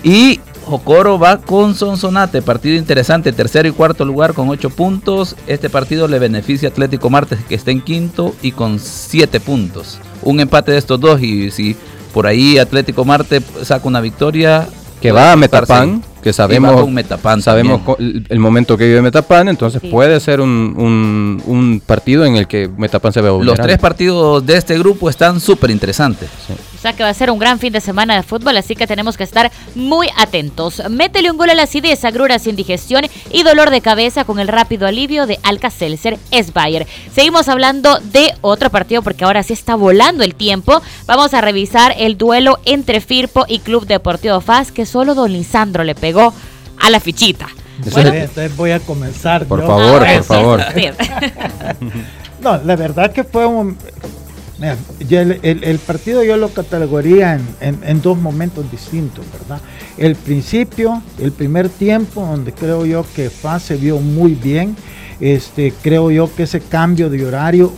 [0.05, 5.37] Y Jocoro va con Sonsonate, partido interesante, tercero y cuarto lugar con ocho puntos.
[5.46, 9.98] Este partido le beneficia a Atlético Martes que está en quinto y con siete puntos.
[10.22, 11.77] Un empate de estos dos y si
[12.12, 14.68] por ahí Atlético Marte saca una victoria
[15.00, 18.26] que va a Metapan, que sabemos, va con Metapan sabemos también.
[18.28, 19.88] el momento que vive Metapan, entonces Sí.
[19.88, 23.62] puede ser un, un- un partido en el que Metapan se vea Los vulnerable.
[23.64, 26.28] tres partidos de este grupo están súper interesantes.
[26.76, 28.87] O sea que va a ser un gran fin de semana de fútbol, así que
[28.87, 30.82] tenemos que estar muy atentos.
[30.90, 34.87] Métele un gol a la acidez, agruras, indigestión y dolor de cabeza con el rápido
[34.87, 36.18] alivio de Alka-Seltzer
[36.52, 36.87] Bayer.
[37.14, 40.82] Seguimos hablando de otro partido porque ahora sí está volando el tiempo.
[41.06, 45.84] Vamos a revisar el duelo entre Firpo y Club Deportivo FAS que solo Don Lisandro
[45.84, 47.46] le pegó a la fichita.
[47.92, 49.46] Bueno, entonces voy a comenzar.
[49.46, 49.66] Por yo.
[49.66, 50.61] favor, Ah, por sí, favor.
[50.74, 50.87] sí.
[52.42, 53.77] No, la verdad que fue un...
[55.11, 59.61] el, el- el partido yo lo categoría en, en- en dos momentos distintos, ¿verdad?
[59.96, 64.77] El principio, el primer tiempo, donde creo yo que FA se vio muy bien.
[65.20, 67.72] Este, creo yo que ese cambio de horario, eh,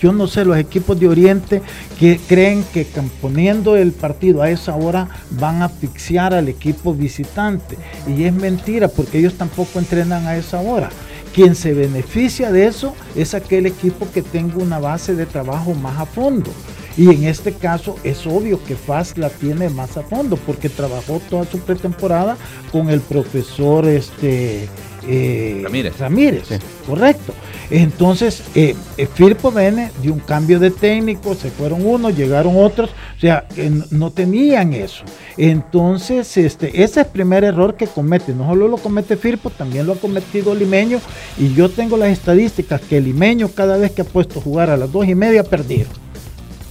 [0.00, 1.62] yo no sé, los equipos de Oriente
[1.98, 2.86] que creen que
[3.20, 7.76] poniendo el partido a esa hora van a asfixiar al equipo visitante.
[8.06, 10.90] Y es mentira, porque ellos tampoco entrenan a esa hora.
[11.34, 15.98] Quien se beneficia de eso es aquel equipo que tenga una base de trabajo más
[16.00, 16.50] a fondo.
[16.96, 21.20] Y en este caso es obvio que FAS la tiene más a fondo porque trabajó
[21.28, 22.38] toda su pretemporada
[22.72, 24.66] con el profesor este,
[25.08, 25.98] eh, Ramírez.
[25.98, 26.44] Ramírez,
[26.86, 27.32] correcto.
[27.70, 32.90] Entonces, eh, eh, Firpo viene de un cambio de técnico, se fueron unos, llegaron otros,
[33.16, 33.46] o sea,
[33.90, 35.04] no tenían eso.
[35.36, 38.34] Entonces, este, ese es el primer error que comete.
[38.34, 41.00] No solo lo comete Firpo, también lo ha cometido Limeño.
[41.38, 44.76] Y yo tengo las estadísticas que Limeño cada vez que ha puesto a jugar a
[44.76, 45.88] las dos y media ha perdido.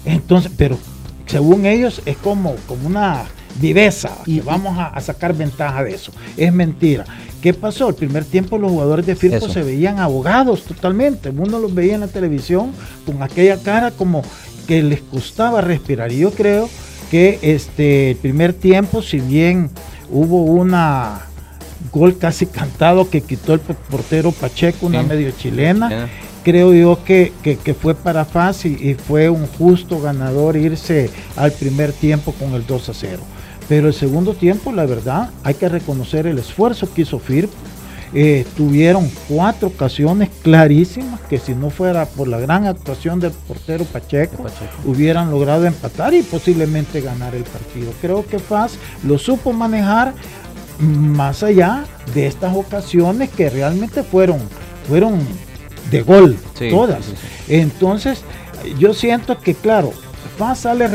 [0.06, 0.78] Entonces, pero
[1.26, 3.26] según ellos es como, como una
[3.56, 6.12] viveza, y vamos a, sacar ventaja de eso.
[6.38, 7.06] Es mentira.
[7.42, 7.90] ¿Qué pasó?
[7.90, 11.30] El primer tiempo los jugadores de Firpo se veían abogados totalmente.
[11.30, 12.72] Uno los veía en la televisión
[13.06, 14.24] con aquella cara como
[14.68, 16.12] que les costaba respirar.
[16.12, 16.70] Y yo creo
[17.12, 19.70] que este el primer tiempo, si bien
[20.10, 21.22] hubo una
[21.92, 26.10] gol casi cantado que quitó el portero Pacheco, una medio chilena,
[26.44, 27.32] creo yo que,
[27.80, 32.90] fue para fácil y, fue un justo ganador irse al primer tiempo con el 2
[32.90, 33.24] a 0.
[33.68, 37.54] Pero el segundo tiempo, la verdad, hay que reconocer el esfuerzo que hizo Firpo.
[38.14, 43.84] Eh, tuvieron cuatro ocasiones clarísimas que si no fuera por la gran actuación del portero
[43.84, 44.46] Pacheco,
[44.86, 47.92] hubieran logrado empatar y posiblemente ganar el partido.
[48.02, 50.14] Creo que Faz lo supo manejar
[50.80, 54.40] más allá de estas ocasiones que realmente fueron,
[54.88, 55.20] fueron
[55.92, 56.38] de gol,
[56.70, 57.06] todas.
[57.50, 58.24] Entonces,
[58.80, 59.92] yo siento que, claro,
[60.38, 60.88] Faz sale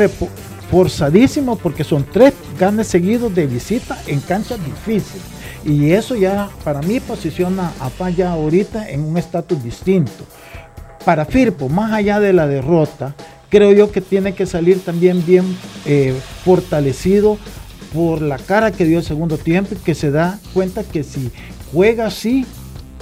[0.70, 5.22] forzadísimo porque son tres ganes seguidos de visita en canchas difíciles.
[5.64, 10.24] Y eso ya para mí posiciona a Falla ahorita en un estatus distinto.
[11.04, 13.14] Para Firpo, más allá de la derrota,
[13.48, 15.44] creo yo que tiene que salir también bien
[15.84, 16.14] eh,
[16.44, 17.36] fortalecido
[17.92, 21.30] por la cara que dio el segundo tiempo y que se da cuenta que si
[21.72, 22.46] juega así,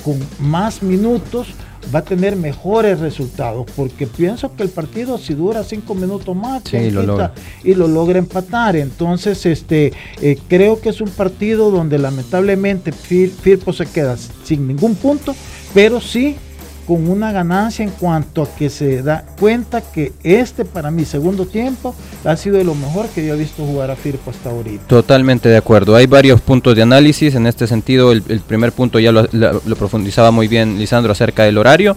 [0.04, 1.48] con más minutos,
[1.94, 6.62] va a tener mejores resultados, porque pienso que el partido si dura cinco minutos más
[6.72, 8.76] y lo logra empatar.
[8.76, 14.94] Entonces, este, eh, creo que es un partido donde lamentablemente Firpo se queda sin ningún
[14.94, 15.34] punto,
[15.74, 16.36] pero sí
[16.88, 21.44] con una ganancia en cuanto a que se da cuenta que este para mi segundo
[21.44, 24.86] tiempo ha sido de lo mejor que yo he visto jugar a Firpo hasta ahorita.
[24.86, 25.94] Totalmente de acuerdo.
[25.94, 28.10] Hay varios puntos de análisis en este sentido.
[28.10, 31.94] El, primer punto ya lo, lo profundizaba muy bien Lisandro acerca del horario.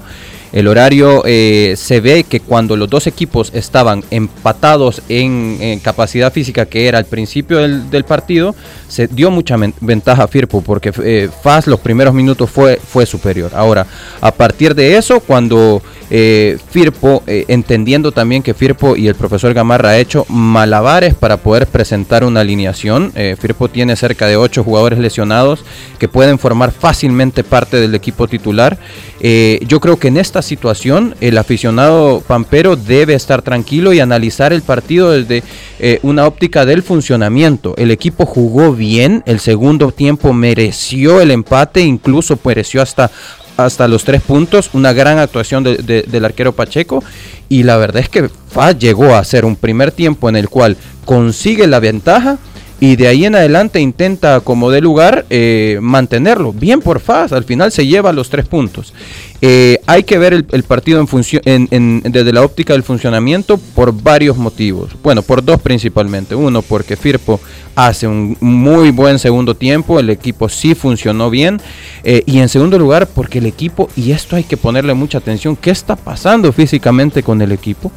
[0.52, 6.66] El horario eh, se ve que cuando los dos equipos estaban empatados en, capacidad física,
[6.66, 8.56] que era al principio del, partido,
[8.88, 13.52] se dio mucha ventaja a Firpo, porque eh, Faz los primeros minutos fue, fue superior.
[13.56, 13.88] Ahora,
[14.20, 19.90] a partir de eso, cuando eh, Firpo, entendiendo también que Firpo y el profesor Gamarra
[19.90, 25.64] ha hecho malabares para poder presentar una alineación, Firpo tiene cerca de ocho jugadores lesionados
[26.00, 28.78] que pueden formar fácilmente parte del equipo titular.
[29.22, 34.62] yo creo que en esta situación, el aficionado pampero debe estar tranquilo y analizar el
[34.62, 35.44] partido desde
[35.80, 37.76] eh, una óptica del funcionamiento.
[37.78, 43.12] El equipo jugó bien, el segundo tiempo mereció el empate, incluso mereció hasta
[43.58, 47.04] hasta los tres puntos, una gran actuación del arquero Pacheco
[47.50, 50.78] y la verdad es que Faz llegó a hacer un primer tiempo en el cual
[51.06, 52.38] consigue la ventaja
[52.82, 56.52] y de ahí en adelante intenta como de lugar eh, mantenerlo.
[56.52, 58.92] Bien por Faz, al final se lleva los tres puntos.
[59.40, 64.36] Eh, hay que ver el, partido en función, desde la óptica del funcionamiento por varios
[64.36, 64.94] motivos.
[65.04, 66.34] Bueno, por dos principalmente.
[66.34, 67.40] Uno, porque Firpo
[67.76, 71.62] hace un muy buen segundo tiempo, el equipo sí funcionó bien.
[72.04, 75.56] Eh, y en segundo lugar, porque el equipo, y esto hay que ponerle mucha atención,
[75.56, 77.92] ¿qué está pasando físicamente con el equipo?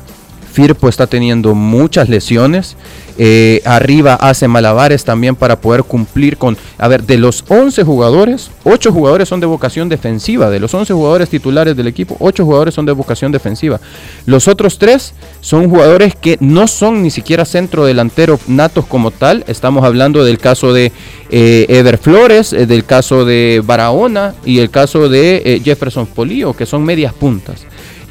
[0.54, 2.76] Firpo está teniendo muchas lesiones.
[3.18, 6.56] Eh, arriba hace malabares también para poder cumplir con...
[6.78, 10.50] A ver, de los 11 jugadores, 8 jugadores son de vocación defensiva.
[10.50, 13.80] De los 11 jugadores titulares del equipo, 8 jugadores son de vocación defensiva.
[14.26, 19.44] Los otros 3 son jugadores que no son ni siquiera centro delantero natos como tal.
[19.48, 20.92] Estamos hablando del caso de
[21.30, 26.64] eh, Ever Flores, eh, del caso de Barahona y el caso de Jefferson Polío, que
[26.64, 27.66] son medias puntas.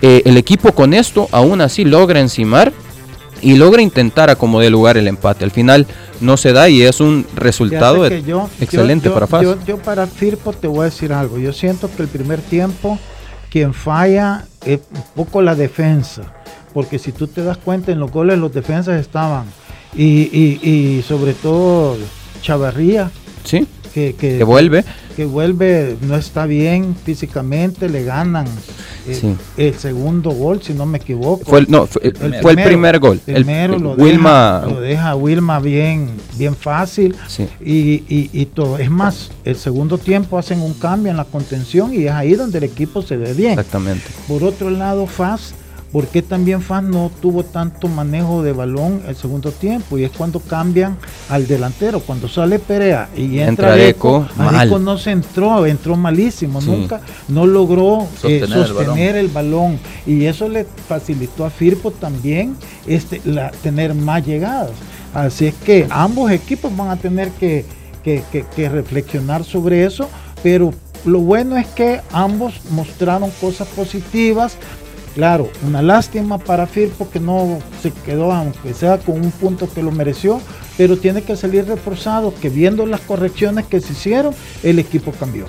[0.06, 2.74] Eh, el equipo con esto aún así logra encimar
[3.42, 5.46] y logra intentar acomodar lugar el empate.
[5.46, 5.88] Al final
[6.20, 9.46] no se da y es un resultado excelente para Faz.
[9.66, 11.40] Yo, para Firpo te voy a decir algo.
[11.40, 13.00] Yo siento que el primer tiempo
[13.50, 16.24] quien falla es un poco la defensa.
[16.74, 19.46] Porque si tú te das cuenta en los goles los defensas estaban.
[19.96, 21.96] Y, y, sobre todo
[22.42, 23.10] Chavarría.
[23.46, 23.66] Sí.
[23.94, 24.84] Que, que, vuelve.
[25.16, 28.48] Que vuelve, no está bien físicamente, le ganan
[29.08, 31.46] eh, el segundo gol, si no me equivoco.
[31.46, 33.22] Fue el, no, fue, el, primer gol.
[33.28, 37.16] El primero lo, Wilma, deja, lo deja Wilma bien, bien fácil
[37.64, 38.80] y, y, todo.
[38.80, 42.58] Es más, el segundo tiempo hacen un cambio en la contención y es ahí donde
[42.58, 43.52] el equipo se ve bien.
[43.52, 44.06] Exactamente.
[44.28, 45.54] Por otro lado, Faz
[45.94, 50.00] ¿Por qué también Fan no tuvo tanto manejo de balón el segundo tiempo?
[50.00, 50.98] Y es cuando cambian
[51.30, 54.26] al delantero, cuando sale Perea y entra, Eco
[54.82, 59.78] no se entró, entró malísimo, nunca no logró eh, sostener, el, balón.
[60.08, 64.72] y eso le facilitó a Firpo también este, la, tener más llegadas.
[65.14, 67.66] Así es que ambos equipos van a tener que,
[68.04, 70.10] que reflexionar sobre eso,
[70.42, 70.74] pero
[71.06, 74.58] lo bueno es que ambos mostraron cosas positivas,
[75.16, 79.84] Claro, una lástima para Firpo que no se quedó, aunque sea con un punto que
[79.84, 80.42] lo mereció,
[80.76, 84.34] pero tiene que salir reforzado, que viendo las correcciones que se hicieron,
[84.64, 85.46] el equipo cambió.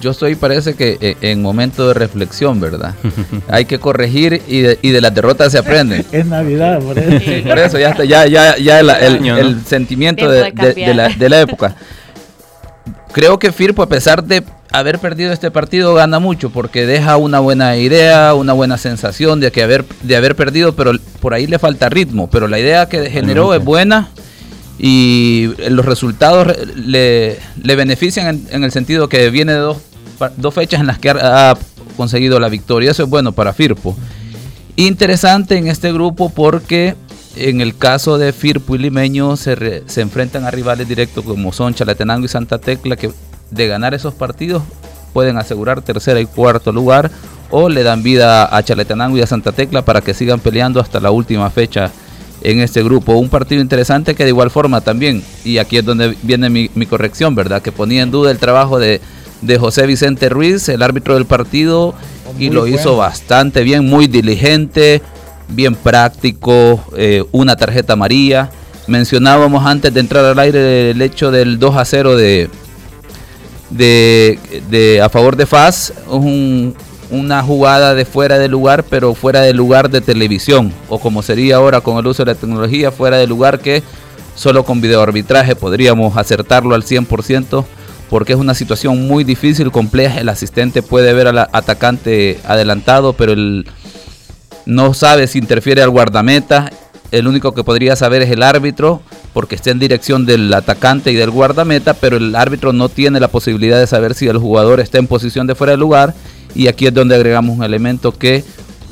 [0.00, 2.94] Yo estoy, parece que eh, en momento de reflexión, ¿verdad?
[3.48, 6.04] Hay que corregir y de, y de las derrotas se aprenden.
[6.12, 7.18] Es Navidad, por eso.
[7.24, 10.94] Sí, por eso ya está, ya, ya, ya el, el- el sentimiento de, de- de
[10.94, 11.76] la, de la época.
[13.12, 14.42] Creo que Firpo, a pesar de
[14.78, 19.52] haber perdido este partido, gana mucho porque deja una buena idea, una buena sensación de
[19.52, 22.28] que haber, de haber perdido, pero por ahí le falta ritmo.
[22.28, 24.08] Pero la idea que generó es buena
[24.78, 29.78] y los resultados re- le, le benefician en, en el sentido que viene de dos,
[30.36, 31.58] dos fechas en las que ha, ha
[31.96, 32.90] conseguido la victoria.
[32.90, 33.96] Eso es bueno para Firpo.
[34.76, 36.96] Interesante en este grupo porque
[37.36, 41.52] en el caso de Firpo y Limeño se, re- se enfrentan a rivales directos como
[41.52, 43.10] son Chalatenango y Santa Tecla que
[43.50, 44.62] de ganar esos partidos
[45.14, 47.10] pueden asegurar tercera y cuarto lugar
[47.50, 51.00] o le dan vida a Chalatenango y a Santa Tecla para que sigan peleando hasta
[51.00, 51.92] la última fecha
[52.42, 53.12] en este grupo.
[53.14, 56.86] Un partido interesante que de igual forma también, y aquí es donde viene mi, mi
[56.86, 57.62] corrección, ¿verdad?
[57.62, 59.00] Que ponía en duda el trabajo de,
[59.40, 61.94] de José Vicente Ruiz, el árbitro del partido,
[62.38, 65.00] y lo hizo bastante bien, muy diligente,
[65.48, 68.50] bien práctico, eh, una tarjeta amarilla.
[68.88, 72.50] Mencionábamos antes de entrar al aire el hecho del 2 a 0 de,
[73.70, 76.74] de, a favor de FAS, un-
[77.10, 81.56] una jugada de fuera de lugar, pero fuera de lugar de televisión, o como sería
[81.56, 83.82] ahora con el uso de la tecnología, fuera de lugar que
[84.34, 87.64] solo con videoarbitraje podríamos acertarlo al 100%,
[88.10, 93.32] porque es una situación muy difícil, compleja, el asistente puede ver al atacante adelantado, pero
[93.32, 93.66] el,
[94.66, 96.70] no sabe si interfiere al guardameta.
[97.14, 99.00] El único que podría saber es el árbitro,
[99.32, 103.28] porque está en dirección del atacante y del guardameta, pero el árbitro no tiene la
[103.28, 106.12] posibilidad de saber si el jugador está en posición de fuera de lugar.
[106.56, 108.42] Y aquí es donde agregamos un elemento que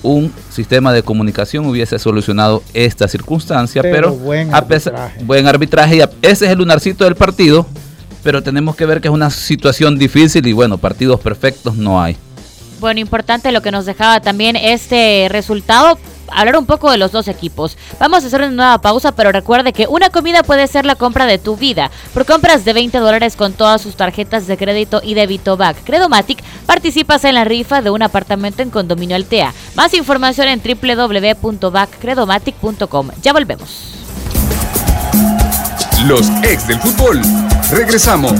[0.05, 5.25] un sistema de comunicación hubiese solucionado esta circunstancia, Pero pero, buen a pesar arbitraje.
[5.25, 7.67] buen arbitraje, y a- ese es el lunarcito del partido,
[8.23, 12.17] pero tenemos que ver que es una situación difícil y bueno, partidos perfectos no hay.
[12.79, 15.99] Bueno, importante lo que nos dejaba también este resultado.
[16.35, 17.77] Hablar un poco de los dos equipos.
[17.99, 21.27] Vamos a hacer una nueva pausa, pero recuerde que una comida puede ser la compra
[21.27, 21.91] de tu vida.
[22.15, 26.43] Por compras de 20 dólares con todas sus tarjetas de crédito y débito BAC Credomatic,
[26.67, 29.53] participas en la rifa de un apartamento en Condominio Altea.
[29.75, 33.11] Más información en www.backcredomatic.com.
[33.23, 33.95] Ya volvemos.
[36.07, 37.21] Los ex del fútbol.
[37.71, 38.33] Regresamos.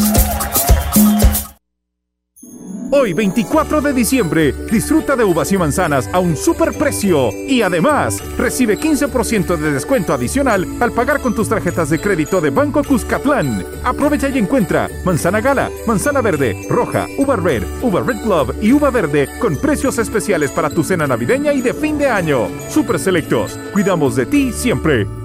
[2.95, 8.79] Hoy, 24 de diciembre, disfruta de uvas y manzanas a un superprecio y además recibe
[8.79, 13.65] 15% de descuento adicional al pagar con tus tarjetas de crédito de Banco Cuscatlán.
[13.83, 18.91] Aprovecha y encuentra manzana gala, manzana verde, roja, uva red, uva red club y uva
[18.91, 22.49] verde con precios especiales para tu cena navideña y de fin de año.
[22.69, 25.22] Super selectos, cuidamos de ti siempre.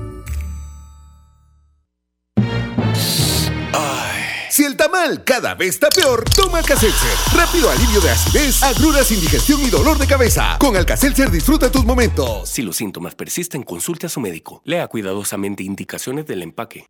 [5.23, 7.37] Cada vez está peor, toma Alka-Seltzer.
[7.37, 10.57] Rápido alivio de acidez, agruras, indigestión y dolor de cabeza.
[10.59, 12.49] Con Alka-Seltzer disfruta tus momentos.
[12.49, 14.61] Si los síntomas persisten, consulte a su médico.
[14.65, 16.87] Lea cuidadosamente indicaciones del empaque.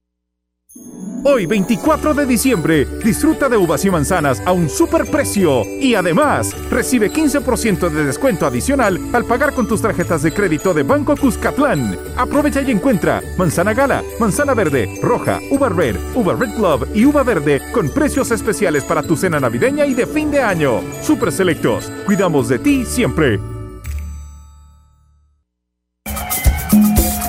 [1.24, 7.12] Hoy, 24 de diciembre, disfruta de uvas y manzanas a un superprecio y además recibe
[7.12, 11.98] 15% de descuento adicional al pagar con tus tarjetas de crédito de Banco Cuscatlán.
[12.16, 17.24] Aprovecha y encuentra manzana gala, manzana verde, roja, uva red, uva red club y uva
[17.24, 20.82] verde con precios especiales para tu cena navideña y de fin de año.
[21.02, 23.40] Super selectos, cuidamos de ti siempre.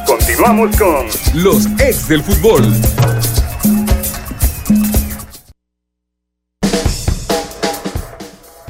[0.06, 1.06] Continuamos con
[1.42, 2.62] los ex del fútbol.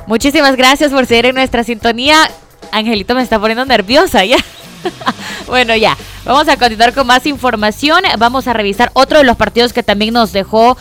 [0.09, 2.30] Muchísimas gracias por seguir en nuestra sintonía.
[2.72, 4.38] Angelito me está poniendo nerviosa ya.
[5.46, 5.98] bueno, ya.
[6.24, 8.02] Vamos a continuar con más información.
[8.18, 10.78] Vamos a revisar otro de los partidos que también nos dejó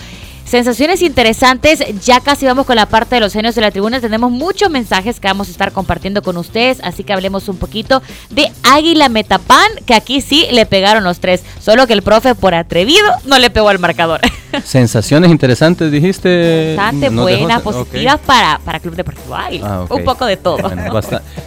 [0.47, 1.83] sensaciones interesantes.
[2.03, 3.99] Ya casi vamos con la parte de los genios de la tribuna.
[3.99, 6.79] Tenemos muchos mensajes que vamos a estar compartiendo con ustedes.
[6.83, 11.43] Así que hablemos un poquito de Águila Metapan, que aquí sí le pegaron los tres.
[11.59, 14.21] Solo que el profe, por atrevido, no le pegó al marcador.
[14.63, 16.75] Sensaciones interesantes, dijiste.
[16.75, 19.67] Bastante ¿No buenas, positivas para, para Club Deportivo Águila.
[19.67, 19.85] Ah.
[19.89, 20.57] Un poco de todo.
[20.57, 21.01] Bueno,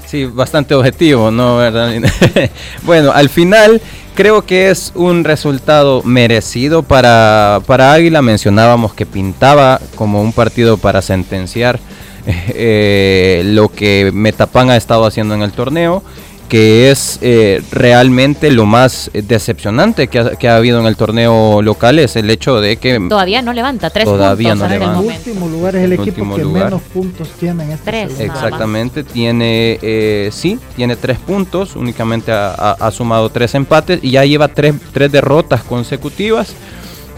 [0.07, 1.57] sí, bastante objetivo, ¿no?
[1.57, 1.95] ¿Verdad?
[2.83, 3.81] bueno, al final
[4.21, 8.21] creo que es un resultado merecido para, para Águila.
[8.21, 11.81] Mencionábamos que pintaba como un partido para sentenciar
[12.27, 16.03] eh, lo que Metapan ha estado haciendo en el torneo.
[16.51, 21.63] Que es eh, realmente lo más decepcionante que ha, que ha, habido en el torneo
[21.63, 24.69] local es el hecho de que todavía no levanta tres todavía puntos.
[24.69, 25.01] No levanta.
[25.01, 26.65] El último lugar es el, el equipo que lugar.
[26.65, 28.21] menos puntos tiene en este Tres.
[28.21, 34.11] Exactamente, tiene eh, sí, tiene tres puntos, únicamente ha, ha, ha, sumado tres empates y
[34.11, 36.55] ya lleva tres, tres derrotas consecutivas.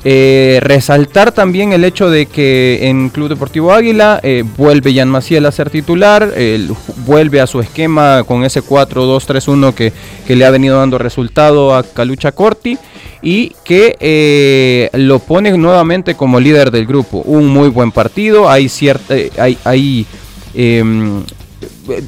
[0.04, 5.46] Eh, resaltar también el hecho de que en Club Deportivo Águila eh, vuelve Jan Maciel
[5.46, 6.68] a ser titular, eh,
[7.06, 9.92] vuelve a su esquema con ese 4-2-3-1 que,
[10.26, 12.76] que, le ha venido dando resultado a Calucha Corti
[13.22, 17.18] y que eh, lo pone nuevamente como líder del grupo.
[17.18, 20.06] Un muy buen partido, hay cierta, hay, hay
[20.54, 21.22] em,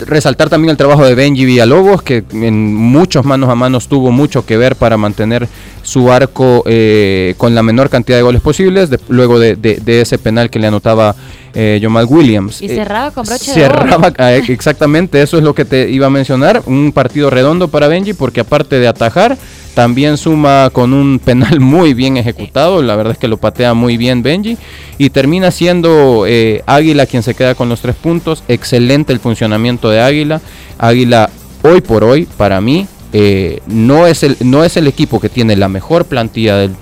[0.07, 4.44] resaltar también el trabajo de Benji Villalobos, que en muchos manos a manos tuvo mucho
[4.44, 5.48] que ver para mantener
[5.82, 10.00] su arco eh, con la menor cantidad de goles posibles, de, luego de, de, de,
[10.00, 11.14] ese penal que le anotaba
[11.55, 12.62] eh, Jamal Williams.
[12.62, 14.52] Y cerraba con broche cerraba, de oro.
[14.52, 18.40] exactamente, eso es lo que te iba a mencionar, un partido redondo para Benji, porque
[18.40, 19.36] aparte de atajar,
[19.75, 23.97] también suma con un penal muy bien ejecutado, la verdad es que lo patea muy
[23.97, 24.57] bien Benji
[24.99, 29.91] y termina siendo eh, Águila quien se queda con los tres puntos, excelente el funcionamiento
[29.91, 30.41] de Águila,
[30.79, 31.31] Águila
[31.62, 35.55] hoy por hoy para mí eh, no, es el, no es el equipo que tiene
[35.57, 36.75] la mejor plantilla del,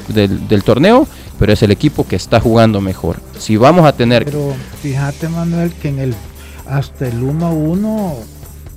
[0.49, 1.07] del, torneo,
[1.39, 3.17] pero es el equipo que está jugando mejor.
[3.39, 4.25] Si vamos a tener...
[4.25, 6.15] Pero fíjate Manuel que en el
[6.67, 8.15] hasta el 1-1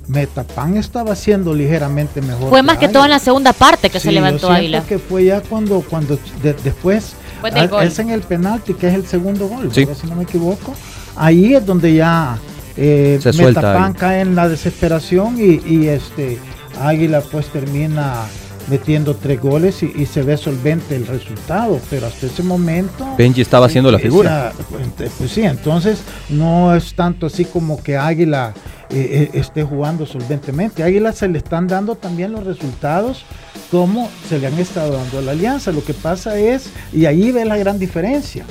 [0.08, 2.48] Metapan estaba haciendo ligeramente mejor.
[2.48, 4.82] Fue más que, que todo en la segunda parte que sí, se levantó Águila.
[4.82, 8.94] que fue ya cuando, cuando de, después del a, es en el penalti que es
[8.94, 9.86] el segundo gol, sí.
[10.00, 10.74] si no me equivoco.
[11.16, 12.38] Ahí es donde ya
[12.76, 16.38] eh, se Metapan cae en la desesperación y, y, este
[16.80, 18.26] Águila pues termina
[18.68, 23.40] metiendo tres goles y, y, se ve solvente el resultado, pero hasta ese momento Benji
[23.40, 24.52] estaba haciendo la figura.
[24.96, 28.52] Pues, pues sí, entonces no es tanto así como que Águila
[28.90, 30.82] eh, esté jugando solventemente.
[30.82, 33.24] A Águila se le están dando también los resultados
[33.70, 35.72] como se le han estado dando a la alianza.
[35.72, 38.44] Lo que pasa es, y ahí ve la gran diferencia.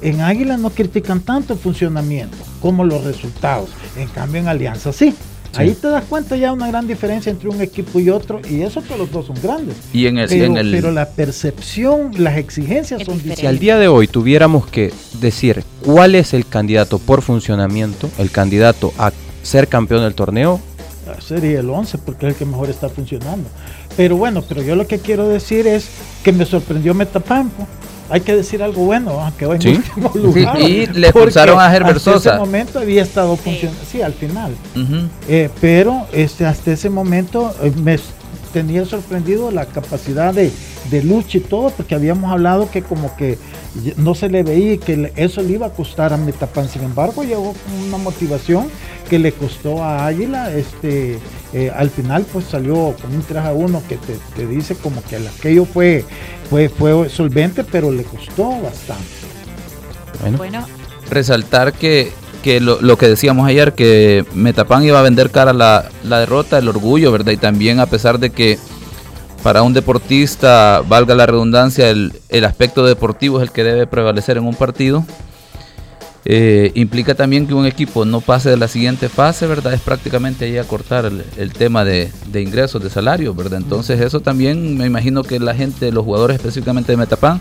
[0.00, 3.70] En Águila no critican tanto el funcionamiento como los resultados.
[3.96, 5.14] En cambio en Alianza sí.
[5.52, 5.58] Sí.
[5.60, 8.82] Ahí te das cuenta ya una gran diferencia entre un equipo y otro, y eso
[8.82, 9.76] que los dos son grandes.
[9.92, 10.70] Y en el, pero, en el...
[10.70, 13.40] pero la percepción, las exigencias son diferentes.
[13.40, 18.30] Si al día de hoy tuviéramos que decir cuál es el candidato por funcionamiento, el
[18.30, 19.12] candidato a
[19.42, 20.60] ser campeón del torneo,
[21.20, 23.48] sería el 11 porque es el que mejor está funcionando.
[23.96, 25.88] Pero bueno, pero yo lo que quiero decir es
[26.22, 27.66] que me sorprendió Metapampo.
[28.08, 29.68] Hay que decir algo bueno, aunque hoy en ¿Sí?
[29.76, 30.60] último lugar.
[30.60, 32.30] Y le expulsaron a Herbert hasta Sosa.
[32.30, 33.98] ese momento había estado funcionando, sí.
[33.98, 34.52] sí, al final.
[34.76, 35.08] Uh -huh.
[35.28, 37.98] eh, pero este, hasta ese momento eh, me
[38.52, 40.50] tenía sorprendido la capacidad de,
[40.90, 43.38] de, lucha y todo, porque habíamos hablado que como que
[43.96, 46.68] no se le veía que eso le iba a costar a Metapan.
[46.68, 48.68] Sin embargo, llegó con una motivación
[49.08, 50.54] que le costó a Águila.
[50.54, 51.18] Este,
[51.52, 55.02] eh, al final, pues salió con un 3 a 1 que te, te dice como
[55.04, 56.04] que aquello fue,
[56.50, 59.04] fue, fue solvente, pero le costó bastante.
[60.20, 60.66] Bueno, bueno.
[61.10, 62.12] resaltar que
[62.42, 66.58] que lo, lo, que decíamos ayer, que Metapan iba a vender cara la, la, derrota,
[66.58, 67.30] el orgullo, ¿verdad?
[67.30, 68.58] Y también a pesar de que
[69.42, 74.36] para un deportista, valga la redundancia, el, el aspecto deportivo es el que debe prevalecer
[74.36, 75.04] en un partido,
[76.24, 79.72] eh, implica también que un equipo no pase de la siguiente fase, ¿verdad?
[79.72, 83.58] Es prácticamente ahí acortar el, el tema de, de, ingresos, de salario, ¿verdad?
[83.60, 87.40] Entonces eso también me imagino que la gente, los jugadores específicamente de Metapan,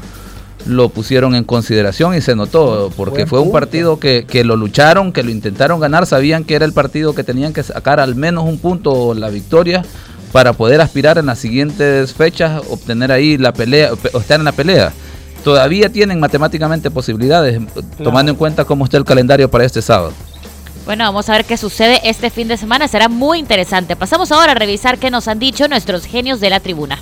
[0.65, 5.11] lo pusieron en consideración y se notó, porque fue un partido que, que, lo lucharon,
[5.11, 8.45] que lo intentaron ganar, sabían que era el partido que tenían que sacar al menos
[8.45, 9.83] un punto la victoria
[10.31, 14.51] para poder aspirar en las siguientes fechas, obtener ahí la pelea, o estar en la
[14.51, 14.93] pelea.
[15.43, 17.87] Todavía tienen matemáticamente posibilidades, claro.
[18.03, 20.13] tomando en cuenta cómo está el calendario para este sábado.
[20.85, 23.95] Bueno, vamos a ver qué sucede este fin de semana, será muy interesante.
[23.95, 26.99] Pasamos ahora a revisar qué nos han dicho nuestros genios de la tribuna.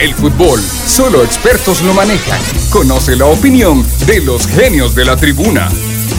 [0.00, 2.40] El fútbol, solo expertos lo manejan.
[2.70, 5.68] Conoce la opinión de los genios de la tribuna.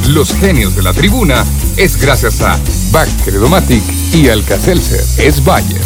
[0.09, 1.45] Los genios de la tribuna
[1.77, 2.59] es gracias a
[2.91, 3.81] Back Credomatic
[4.13, 5.81] y Alcacelser es Bayer.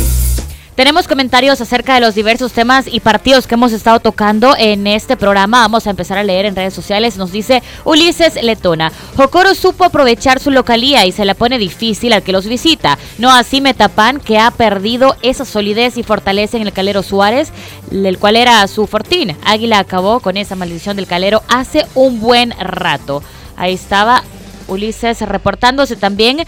[0.73, 5.15] Tenemos comentarios acerca de los diversos temas y partidos que hemos estado tocando en este
[5.15, 5.59] programa.
[5.59, 7.15] Vamos a empezar a leer en redes sociales.
[7.17, 8.91] Nos dice Ulises Letona.
[9.15, 12.97] Jocoro supo aprovechar su localía y se la pone difícil al que los visita.
[13.19, 17.51] No así Metapan, que ha perdido esa solidez y fortaleza en el Calero Suárez,
[17.91, 19.37] el cual era su fortín.
[19.45, 23.21] Águila acabó con esa maldición del Calero hace un buen rato.
[23.57, 24.23] Ahí estaba
[24.67, 26.45] Ulises reportándose también.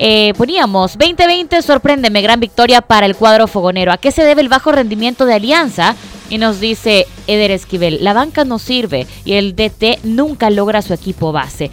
[0.00, 3.92] Eh, poníamos 2020, sorpréndeme, gran victoria para el cuadro fogonero.
[3.92, 5.96] ¿A qué se debe el bajo rendimiento de Alianza?
[6.30, 10.94] Y nos dice Eder Esquivel, la banca no sirve y el DT nunca logra su
[10.94, 11.72] equipo base.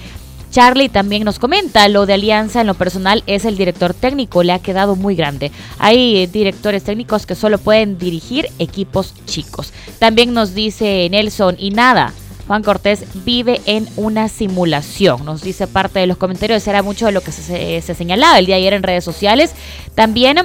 [0.50, 4.54] Charlie también nos comenta, lo de Alianza en lo personal es el director técnico, le
[4.54, 5.52] ha quedado muy grande.
[5.78, 9.74] Hay directores técnicos que solo pueden dirigir equipos chicos.
[10.00, 12.14] También nos dice Nelson, y nada,
[12.48, 15.26] Juan Cortés vive en una simulación.
[15.26, 18.46] Nos dice parte de los comentarios, era mucho de lo que se, se, señalaba el
[18.46, 19.54] día de ayer en redes sociales.
[19.96, 20.38] También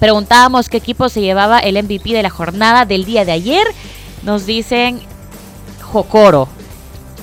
[0.00, 3.66] preguntábamos qué equipo se llevaba el MVP de la jornada del día de ayer.
[4.22, 5.00] Nos dicen
[5.80, 6.48] Jocoro.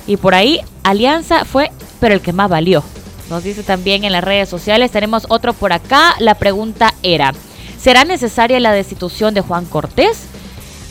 [0.06, 2.82] Y por ahí Alianza fue, pero el que más valió.
[3.28, 4.90] Nos dice también en las redes sociales.
[4.90, 6.14] Tenemos otro por acá.
[6.18, 7.34] La pregunta era,
[7.78, 10.27] ¿será necesaria la destitución de Juan Cortés?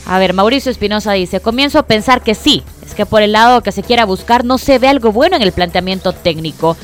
[0.08, 3.62] A ver, Mauricio Espinosa dice, comienzo a pensar que sí, es que por el lado
[3.62, 6.78] que se quiera buscar no se ve algo bueno en el planteamiento técnico.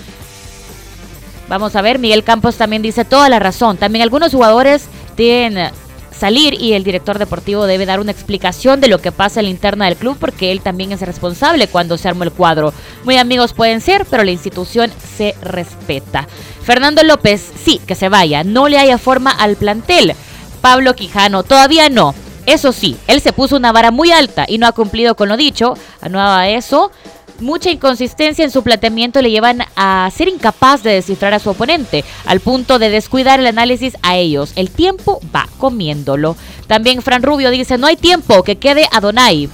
[1.47, 3.77] Vamos a ver, Miguel Campos también dice toda la razón.
[3.77, 5.71] También algunos jugadores tienen
[6.17, 9.51] salir y el director deportivo debe dar una explicación de lo que pasa en la
[9.51, 12.73] interna del club porque él también es responsable cuando se arma el cuadro.
[13.05, 16.27] Muy amigos pueden ser, pero la institución se respeta.
[16.61, 20.13] Fernando López, sí, que se vaya, no le haya forma al plantel.
[20.61, 22.13] Pablo Quijano, todavía no.
[22.45, 25.37] Eso sí, él se puso una vara muy alta y no ha cumplido con lo
[25.37, 25.75] dicho.
[26.01, 26.91] A eso,
[27.39, 32.03] mucha inconsistencia en su planteamiento le llevan a ser incapaz de descifrar a su oponente,
[32.25, 34.51] al punto de descuidar el análisis a ellos.
[34.55, 36.35] El tiempo va comiéndolo.
[36.67, 39.49] También Fran Rubio dice, no hay tiempo, que quede Adonai.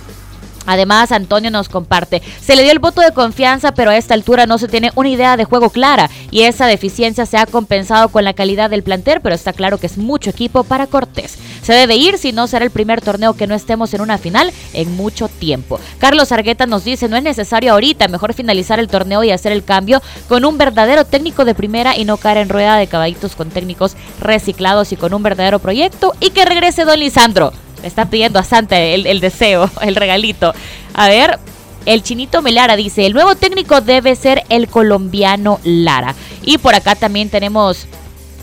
[0.69, 4.45] Además, Antonio nos comparte, se le dio el voto de confianza, pero a esta altura
[4.45, 8.23] no se tiene una idea de juego clara y esa deficiencia se ha compensado con
[8.23, 11.39] la calidad del plantel, pero está claro que es mucho equipo para Cortés.
[11.63, 14.51] Se debe ir, si no será el primer torneo que no estemos en una final
[14.73, 15.79] en mucho tiempo.
[15.97, 19.63] Carlos Argueta nos dice, no es necesario ahorita, mejor finalizar el torneo y hacer el
[19.63, 23.49] cambio con un verdadero técnico de primera y no caer en rueda de caballitos con
[23.49, 27.53] técnicos reciclados y con un verdadero proyecto y que regrese Don Lisandro.
[27.83, 30.53] Está pidiendo a Santa el, deseo, el regalito.
[30.93, 31.39] A ver,
[31.85, 36.15] el chinito Melara dice, el nuevo técnico debe ser el colombiano Lara.
[36.43, 37.87] Y por acá también tenemos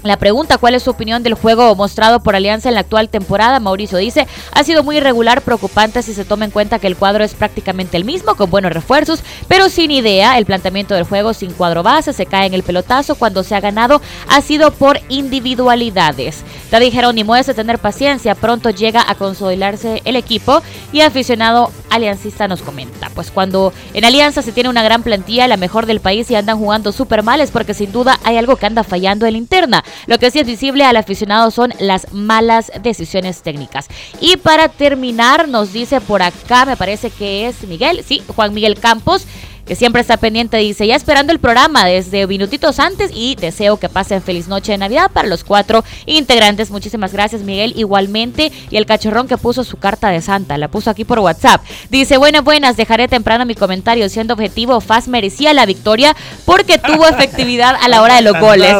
[0.09, 3.61] la pregunta, ¿cuál es su opinión del juego mostrado por Alianza en la actual temporada?
[3.61, 7.25] Mauricio dice, ha sido muy irregular, preocupante si se toma en cuenta que el cuadro
[7.25, 11.53] es prácticamente el mismo, con buenos refuerzos, pero sin idea, el planteamiento del juego sin
[11.53, 16.43] cuadro base, se cae en el pelotazo, cuando se ha ganado ha sido por individualidades.
[16.71, 22.49] Daddy Jerónimo es de tener paciencia, pronto llega a consolidarse el equipo y aficionado aliancista
[22.49, 26.31] nos comenta, pues cuando en Alianza se tiene una gran plantilla, la mejor del país
[26.31, 29.33] y andan jugando súper mal es porque sin duda hay algo que anda fallando en
[29.33, 29.85] la interna.
[30.07, 33.89] Lo que sí es visible al aficionado son las malas decisiones técnicas.
[34.21, 38.79] Y para terminar, nos dice por acá, me parece que es Miguel, sí, Juan Miguel
[38.79, 39.27] Campos
[39.67, 43.89] que siempre está pendiente, dice, ya esperando el programa desde minutitos antes y deseo que
[43.89, 46.71] pasen feliz noche de Navidad para los cuatro integrantes.
[46.71, 47.73] Muchísimas gracias, Miguel.
[47.77, 51.63] Igualmente, y el cachorrón que puso su carta de Santa, la puso aquí por WhatsApp.
[51.91, 54.09] Dice, buenas, buenas, dejaré temprano mi comentario.
[54.09, 56.15] Siendo objetivo, Faz merecía la victoria
[56.45, 58.73] porque tuvo efectividad a la hora de los goles.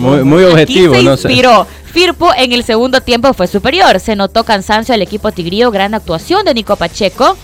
[0.00, 1.66] Muy, objetivo, se inspiró.
[1.84, 4.00] Firpo en el segundo tiempo fue superior.
[4.00, 7.36] Se notó cansancio al equipo tigrío, gran actuación de Nico Pacheco.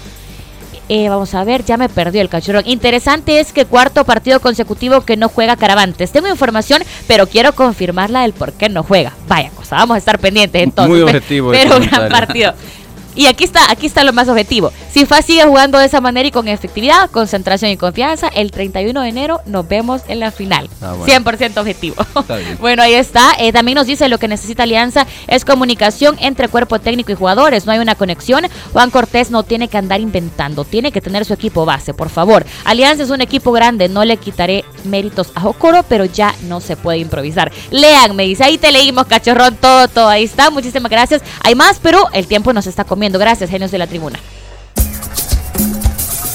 [0.93, 2.62] Eh, vamos a ver, ya me perdió el cachorro.
[2.64, 6.11] Interesante es que cuarto partido consecutivo que no juega Caravantes.
[6.11, 9.12] Tengo información, pero quiero confirmarla del por qué no juega.
[9.28, 10.91] Vaya cosa, vamos a estar pendientes entonces.
[10.91, 11.53] Muy objetivo.
[11.53, 12.55] Pero gran partido.
[13.21, 14.73] Y aquí está, aquí está lo más objetivo.
[14.91, 18.99] Si FA sigue jugando de esa manera y con efectividad, concentración y confianza, el 31
[18.99, 20.71] de enero nos vemos en la final.
[20.81, 21.97] 100% ah, objetivo.
[22.61, 23.33] bueno, ahí está.
[23.39, 27.66] Eh, también nos dice lo que necesita Alianza es comunicación entre cuerpo técnico y jugadores.
[27.66, 28.47] No hay una conexión.
[28.73, 32.47] Juan Cortés no tiene que andar inventando, tiene que tener su equipo base, por favor.
[32.64, 36.75] Alianza es un equipo grande, no le quitaré méritos a Jocoro, pero ya no se
[36.75, 37.53] puede improvisar.
[37.71, 40.09] Lean, me dice, ahí te leímos, cachorrón, todo, todo.
[40.09, 41.21] Ahí está, muchísimas gracias.
[41.45, 43.10] Hay más, pero el tiempo nos está comiendo.
[43.19, 44.19] Gracias, genios de la tribuna.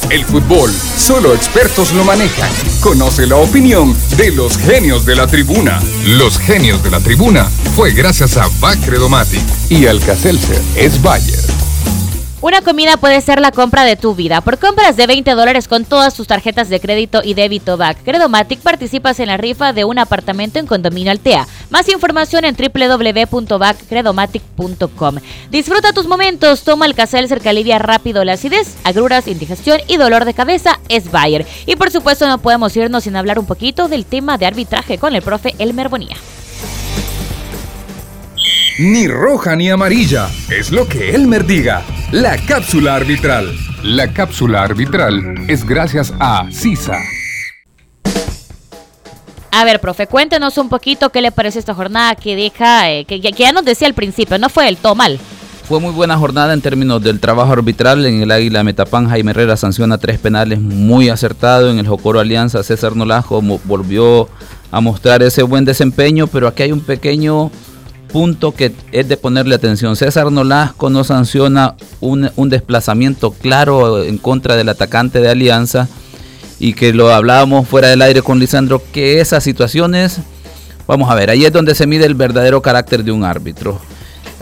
[0.09, 2.49] El fútbol, solo expertos lo manejan.
[2.79, 5.81] Conoce la opinión de los genios de la tribuna.
[6.05, 11.64] Los genios de la tribuna fue gracias a Bacredomatic y Alcacelser es Bayer.
[12.45, 14.39] Una comida puede ser la compra de tu vida.
[14.39, 18.59] Por compras de 20 dólares con todas tus tarjetas de crédito y débito BAC Credomatic
[18.59, 21.47] participas en la rifa de un apartamento en Condominio Altea.
[21.71, 25.15] Más información en www.baccredomatic.com.
[25.49, 26.61] Disfruta tus momentos.
[26.61, 30.79] Toma el Caselser que alivia rápido la acidez, agruras, indigestión y dolor de cabeza.
[30.87, 31.47] Es Bayer.
[31.65, 35.15] Y por supuesto no podemos irnos sin hablar un poquito del tema de arbitraje con
[35.15, 36.15] el profe Elmer Bonía
[38.77, 40.29] ni roja ni amarilla.
[40.49, 41.83] Es lo que Elmer diga.
[42.11, 43.55] La cápsula arbitral.
[43.83, 46.97] La cápsula arbitral es gracias a CISA.
[49.51, 53.21] A ver, profe, cuéntenos un poquito qué le parece esta jornada que deja, eh, que,
[53.21, 55.17] ya nos decía al principio, no fue el todo mal.
[55.63, 58.05] fue muy buena jornada en términos del trabajo arbitral.
[58.05, 61.71] En el Águila Metapán, Jaime Herrera sanciona tres penales muy acertado.
[61.71, 64.27] En el Jocoro Alianza, César Nolasco volvió
[64.71, 67.49] a mostrar ese buen desempeño, pero aquí hay un pequeño
[68.15, 69.97] punto que es de ponerle atención.
[69.97, 75.89] César Nolasco no sanciona un, desplazamiento claro en contra del atacante de Alianza
[76.57, 80.19] y que lo hablábamos fuera del aire con Lisandro, que esas situaciones,
[80.87, 83.81] vamos a ver, ahí es donde se mide el verdadero carácter de un árbitro.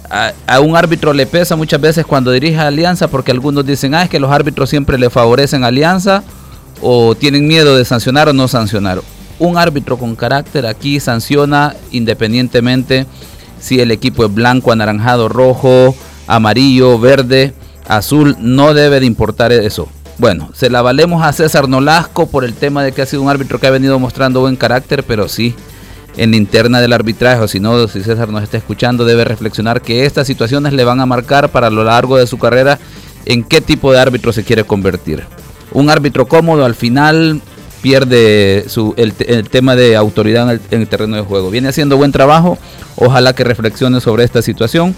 [0.07, 4.03] A, un árbitro le pesa muchas veces cuando dirige a Alianza porque algunos dicen, ah,
[4.03, 6.23] es que los árbitros siempre le favorecen Alianza
[6.79, 9.01] o tienen miedo de sancionar o no sancionar.
[9.39, 13.07] Un árbitro con carácter aquí sanciona independientemente
[13.63, 15.95] si el equipo es blanco, anaranjado, rojo,
[16.27, 17.53] amarillo, verde,
[17.87, 19.87] azul, no debe de importar eso.
[20.17, 23.29] Bueno, se la valemos a César Nolasco por el tema de que ha sido un
[23.29, 25.55] árbitro que ha venido mostrando buen carácter, pero sí,
[26.17, 29.81] en la interna del arbitraje, o si no, si César nos está escuchando, debe reflexionar
[29.81, 32.79] que estas situaciones le van a marcar para lo largo de su carrera
[33.25, 35.23] en qué tipo de árbitro se quiere convertir.
[35.71, 37.41] Un árbitro cómodo al final
[37.83, 41.51] pierde su, el, tema de autoridad en el, en el terreno de juego.
[41.51, 42.57] Viene haciendo buen trabajo,
[42.95, 44.95] ojalá que reflexione sobre esta situación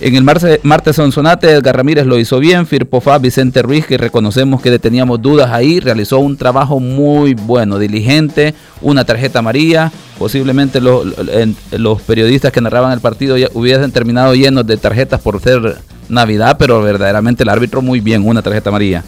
[0.00, 4.60] en el martes, martes Sonsonate, Edgar Ramírez lo hizo bien, Firpofá, Vicente Ruiz, que reconocemos
[4.60, 12.02] que teníamos dudas ahí, realizó un trabajo muy bueno, diligente, una tarjeta amarilla, posiblemente los
[12.02, 16.82] periodistas que narraban el partido ya hubiesen terminado llenos de tarjetas por ser Navidad, pero
[16.82, 19.04] verdaderamente el árbitro muy bien, una tarjeta amarilla.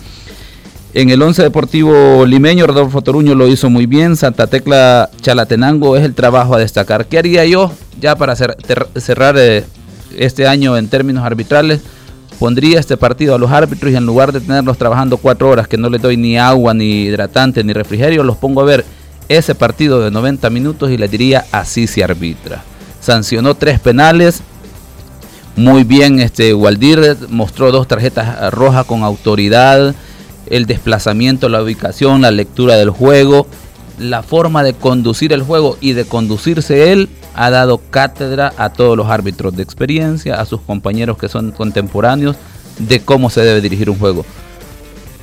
[0.96, 4.16] En el 11 Deportivo Limeño, Rodolfo Toruño lo hizo muy bien.
[4.16, 7.04] Santa Tecla Chalatenango es el trabajo a destacar.
[7.04, 7.70] ¿Qué haría yo
[8.00, 9.66] ya para cerrar eh,
[10.16, 11.82] este año en términos arbitrales,
[12.38, 15.76] pondría este partido a los árbitros y en lugar de tenerlos trabajando cuatro horas, que
[15.76, 18.86] no les doy ni agua, ni hidratante, ni refrigerio, los pongo a ver
[19.28, 22.64] ese partido de 90 minutos y les diría así se arbitra.
[23.02, 24.40] Sancionó tres penales.
[25.56, 29.94] Muy bien, este Waldir mostró dos tarjetas rojas con autoridad,
[30.50, 33.46] el desplazamiento, la ubicación, la lectura del juego,
[33.98, 38.96] la forma de conducir el juego y de conducirse él ha dado cátedra a todos
[38.96, 42.36] los árbitros de experiencia, a sus compañeros que son contemporáneos,
[42.78, 44.24] de cómo se debe dirigir un juego.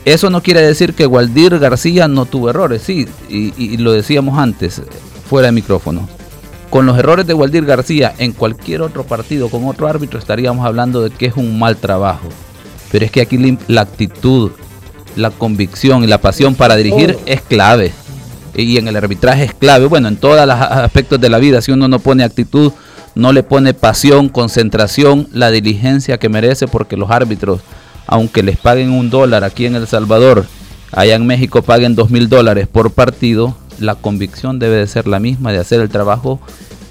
[0.06, 4.82] Eso no quiere decir que Waldir García no tuvo errores, sí, y, lo decíamos antes,
[5.30, 6.08] fuera de micrófono.
[6.70, 11.02] Con los errores de Waldir García en cualquier otro partido con otro árbitro estaríamos hablando
[11.02, 12.28] de que es un mal trabajo.
[12.92, 14.52] Pero es que aquí la actitud,
[15.16, 17.94] la convicción y la pasión para dirigir es clave
[18.56, 19.88] y en el arbitraje es clave.
[19.88, 22.72] Bueno, en todos los aspectos de la vida, si uno no pone actitud,
[23.16, 27.62] no le pone pasión, concentración, la diligencia que merece, porque los árbitros,
[28.08, 30.46] aunque les paguen un dólar aquí en El Salvador,
[30.92, 35.20] allá en México paguen dos mil dólares por partido, la convicción debe de ser la
[35.20, 36.40] misma de hacer el trabajo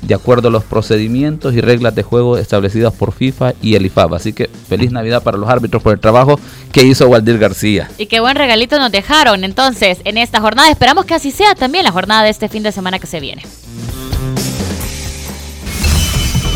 [0.03, 4.15] de acuerdo a los procedimientos y reglas de juego establecidas por FIFA y el IFAB.
[4.15, 6.39] Así que feliz Navidad para los árbitros por el trabajo
[6.73, 7.91] que hizo Waldir García.
[7.99, 10.71] Y qué buen regalito nos dejaron entonces en esta jornada.
[10.71, 13.43] Esperamos que así sea también la jornada de este fin de semana que se viene.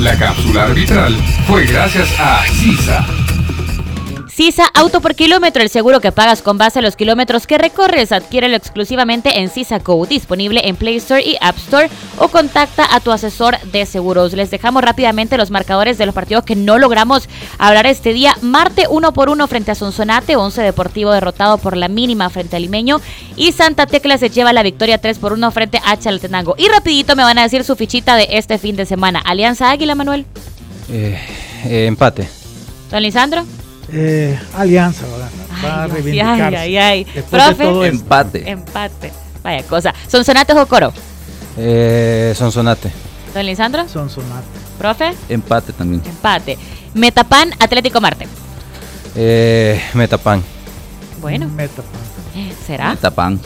[0.00, 1.14] La cápsula arbitral
[1.46, 3.06] fue gracias a CISA
[4.36, 8.12] CISA Auto por Kilómetro, el seguro que pagas con base a los kilómetros que recorres.
[8.12, 13.00] Adquiérelo exclusivamente en CISA Go, disponible en Play Store y App Store o contacta a
[13.00, 14.34] tu asesor de seguros.
[14.34, 18.36] Les dejamos rápidamente los marcadores de los partidos que no logramos hablar este día.
[18.42, 22.60] Marte 1 por 1 frente a Sonsonate, 11 Deportivo derrotado por la mínima frente a
[22.60, 23.00] Limeño
[23.36, 26.56] y Santa Tecla se lleva la victoria 3 por 1 frente a Chaltenango.
[26.58, 29.18] Y rapidito me van a decir su fichita de este fin de semana.
[29.24, 30.26] Alianza Águila, Manuel.
[30.90, 31.18] Eh,
[31.64, 32.28] eh, empate.
[32.90, 33.46] Don Lisandro.
[33.92, 35.04] Eh, alianza
[35.64, 36.56] va a reivindicarse.
[36.56, 38.50] Ay, ay, Profe, empate.
[38.50, 39.12] Empate.
[39.42, 39.94] Vaya cosa.
[40.08, 40.92] ¿Sonsonate o Coro?
[41.56, 42.90] Eh, Sonsonate.
[43.32, 43.88] ¿Don Lisandro?
[43.88, 44.46] Sonsonate.
[44.78, 45.14] ¿Profe?
[45.28, 46.02] Empate también.
[46.04, 46.58] Empate.
[46.94, 48.26] Metapan, Atlético Marte.
[49.14, 50.42] Eh, Metapan.
[51.20, 51.48] Bueno.
[51.48, 52.00] Metapan.
[52.34, 52.90] Eh, ¿Será?
[52.90, 53.40] Metapan.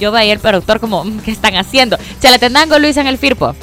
[0.00, 1.96] Yo voy a ir productor como, ¿qué están haciendo?
[2.20, 3.54] Chalatenango, Luis en el Firpo.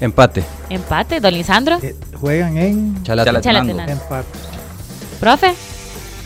[0.00, 0.44] Empate.
[0.70, 1.78] Empate, don Lisandro.
[1.82, 3.80] Eh, juegan en Chalatenango.
[3.80, 4.57] Empate.
[5.20, 5.54] ¿Profe?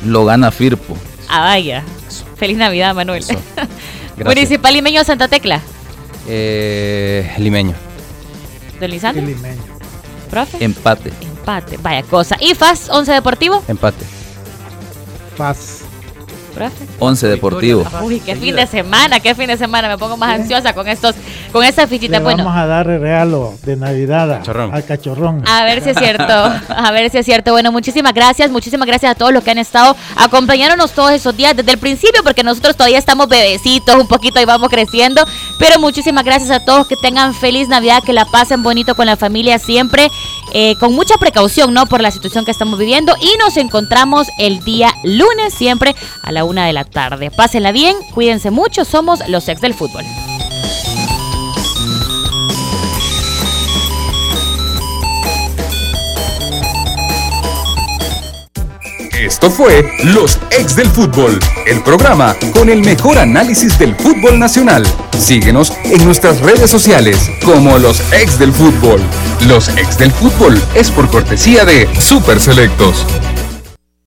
[0.05, 0.97] Lo gana Firpo.
[1.29, 1.83] Ah, vaya.
[2.37, 3.25] Feliz Navidad, Manuel.
[4.25, 5.61] Municipal Limeño Santa Tecla.
[6.29, 7.75] Eh, limeño.
[8.81, 9.25] ¿Don Lisandro?
[9.25, 9.63] Limeño.
[10.31, 10.63] ¿Profe?
[10.65, 11.13] Empate.
[11.21, 11.77] Empate.
[11.79, 12.37] Vaya cosa.
[12.41, 13.63] ¿Y FAS 11 Deportivo?
[13.69, 14.05] Empate.
[15.37, 15.83] FAS.
[16.53, 16.87] ¿Profe?
[16.99, 17.85] 11 Deportivo.
[18.03, 19.89] Uy, qué fin de semana, qué fin de semana.
[19.89, 21.15] Me pongo más ansiosa con estos,
[21.53, 22.19] con esta fichita.
[22.19, 22.45] Le bueno.
[22.45, 25.45] Vamos a dar el regalo de Navidad al cachorrón.
[25.49, 26.33] A ver si es cierto.
[26.33, 27.53] A ver si es cierto.
[27.53, 28.51] Bueno, muchísimas gracias.
[28.51, 32.23] Muchísimas gracias a todos los que han estado acompañándonos todos esos días desde el principio,
[32.23, 35.25] porque nosotros todavía estamos bebecitos un poquito y vamos creciendo.
[35.59, 36.87] Pero muchísimas gracias a todos.
[36.87, 40.09] Que tengan feliz Navidad, que la pasen bonito con la familia siempre.
[40.53, 41.87] Eh, con mucha precaución, ¿no?
[41.87, 46.45] Por la situación que estamos viviendo y nos encontramos el día lunes siempre a la
[46.45, 47.31] una de la tarde.
[47.31, 50.05] Pásenla bien, cuídense mucho, somos los ex del fútbol.
[59.23, 64.85] Esto fue Los Ex del Fútbol, el programa con el mejor análisis del fútbol nacional.
[65.17, 69.01] Síguenos en nuestras redes sociales como Los Ex del Fútbol.
[69.47, 73.07] Los Ex del Fútbol es por cortesía de Super Selectos.